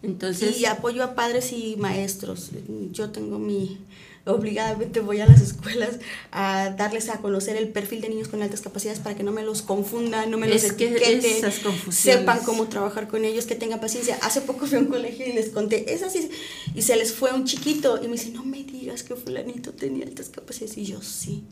[0.03, 2.53] Entonces, y apoyo a padres y maestros.
[2.93, 3.81] Yo tengo mi,
[4.27, 6.01] obligadamente voy a las escuelas
[6.33, 9.43] a darles a conocer el perfil de niños con altas capacidades para que no me
[9.43, 11.53] los confundan, no me los Es etiqueten,
[11.91, 14.19] sepan cómo trabajar con ellos, que tengan paciencia.
[14.23, 16.29] Hace poco fui a un colegio y les conté, es así,
[16.75, 20.05] y se les fue un chiquito y me dice, no me digas que fulanito tenía
[20.05, 21.45] altas capacidades, y yo sí.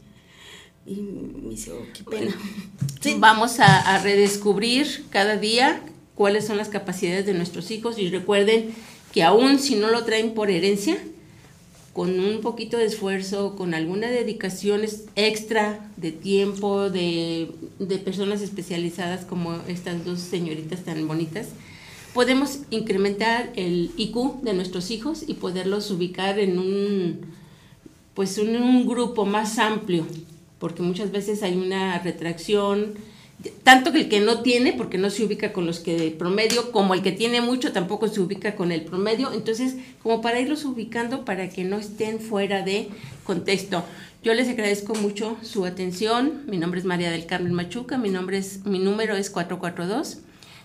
[0.86, 2.36] Y me dice, oh, qué pena.
[3.00, 3.16] Sí.
[3.18, 5.82] Vamos a, a redescubrir cada día
[6.14, 8.74] cuáles son las capacidades de nuestros hijos y recuerden
[9.12, 10.96] que aún si no lo traen por herencia,
[11.94, 14.82] con un poquito de esfuerzo, con alguna dedicación
[15.14, 21.50] extra de tiempo, de, de personas especializadas como estas dos señoritas tan bonitas,
[22.12, 27.20] podemos incrementar el IQ de nuestros hijos y poderlos ubicar en un,
[28.14, 30.04] pues en un grupo más amplio,
[30.58, 32.94] porque muchas veces hay una retracción,
[33.62, 36.72] tanto que el que no tiene, porque no se ubica con los que de promedio,
[36.72, 40.64] como el que tiene mucho tampoco se ubica con el promedio, entonces como para irlos
[40.64, 42.88] ubicando para que no estén fuera de
[43.24, 43.84] contexto.
[44.22, 46.44] Yo les agradezco mucho su atención.
[46.46, 50.18] Mi nombre es María del Carmen Machuca, mi nombre es mi número es 442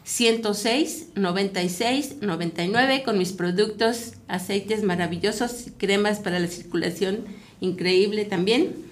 [0.05, 7.25] 106 96 99 con mis productos, aceites maravillosos, cremas para la circulación
[7.61, 8.88] increíble también.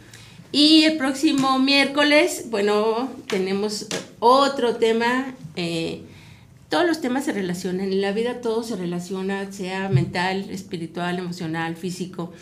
[0.51, 3.87] Y el próximo miércoles, bueno, tenemos
[4.19, 5.35] otro tema.
[5.55, 6.01] eh,
[6.69, 11.77] todos los temas se relacionan, en la vida todo se relaciona, sea mental, espiritual, emocional,
[11.77, 12.33] físico.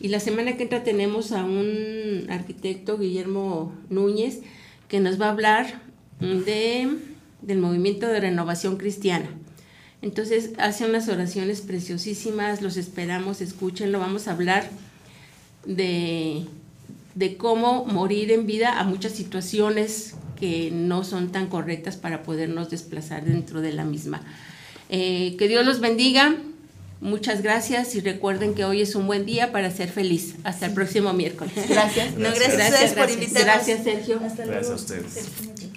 [0.00, 4.40] Y la semana que entra tenemos a un arquitecto, Guillermo Núñez,
[4.88, 5.82] que nos va a hablar
[6.20, 6.96] de,
[7.42, 9.28] del movimiento de renovación cristiana.
[10.00, 14.68] Entonces hace unas oraciones preciosísimas, los esperamos, escúchenlo, vamos a hablar
[15.66, 16.46] de,
[17.14, 22.70] de cómo morir en vida a muchas situaciones que no son tan correctas para podernos
[22.70, 24.20] desplazar dentro de la misma.
[24.88, 26.34] Eh, que Dios los bendiga,
[27.00, 30.34] muchas gracias y recuerden que hoy es un buen día para ser feliz.
[30.44, 31.54] Hasta el próximo miércoles.
[31.68, 32.14] Gracias.
[32.16, 33.44] No, gracias a ustedes por invitarnos.
[33.44, 34.20] Gracias, Sergio.
[34.24, 35.06] Hasta Gracias a luego.
[35.06, 35.73] ustedes.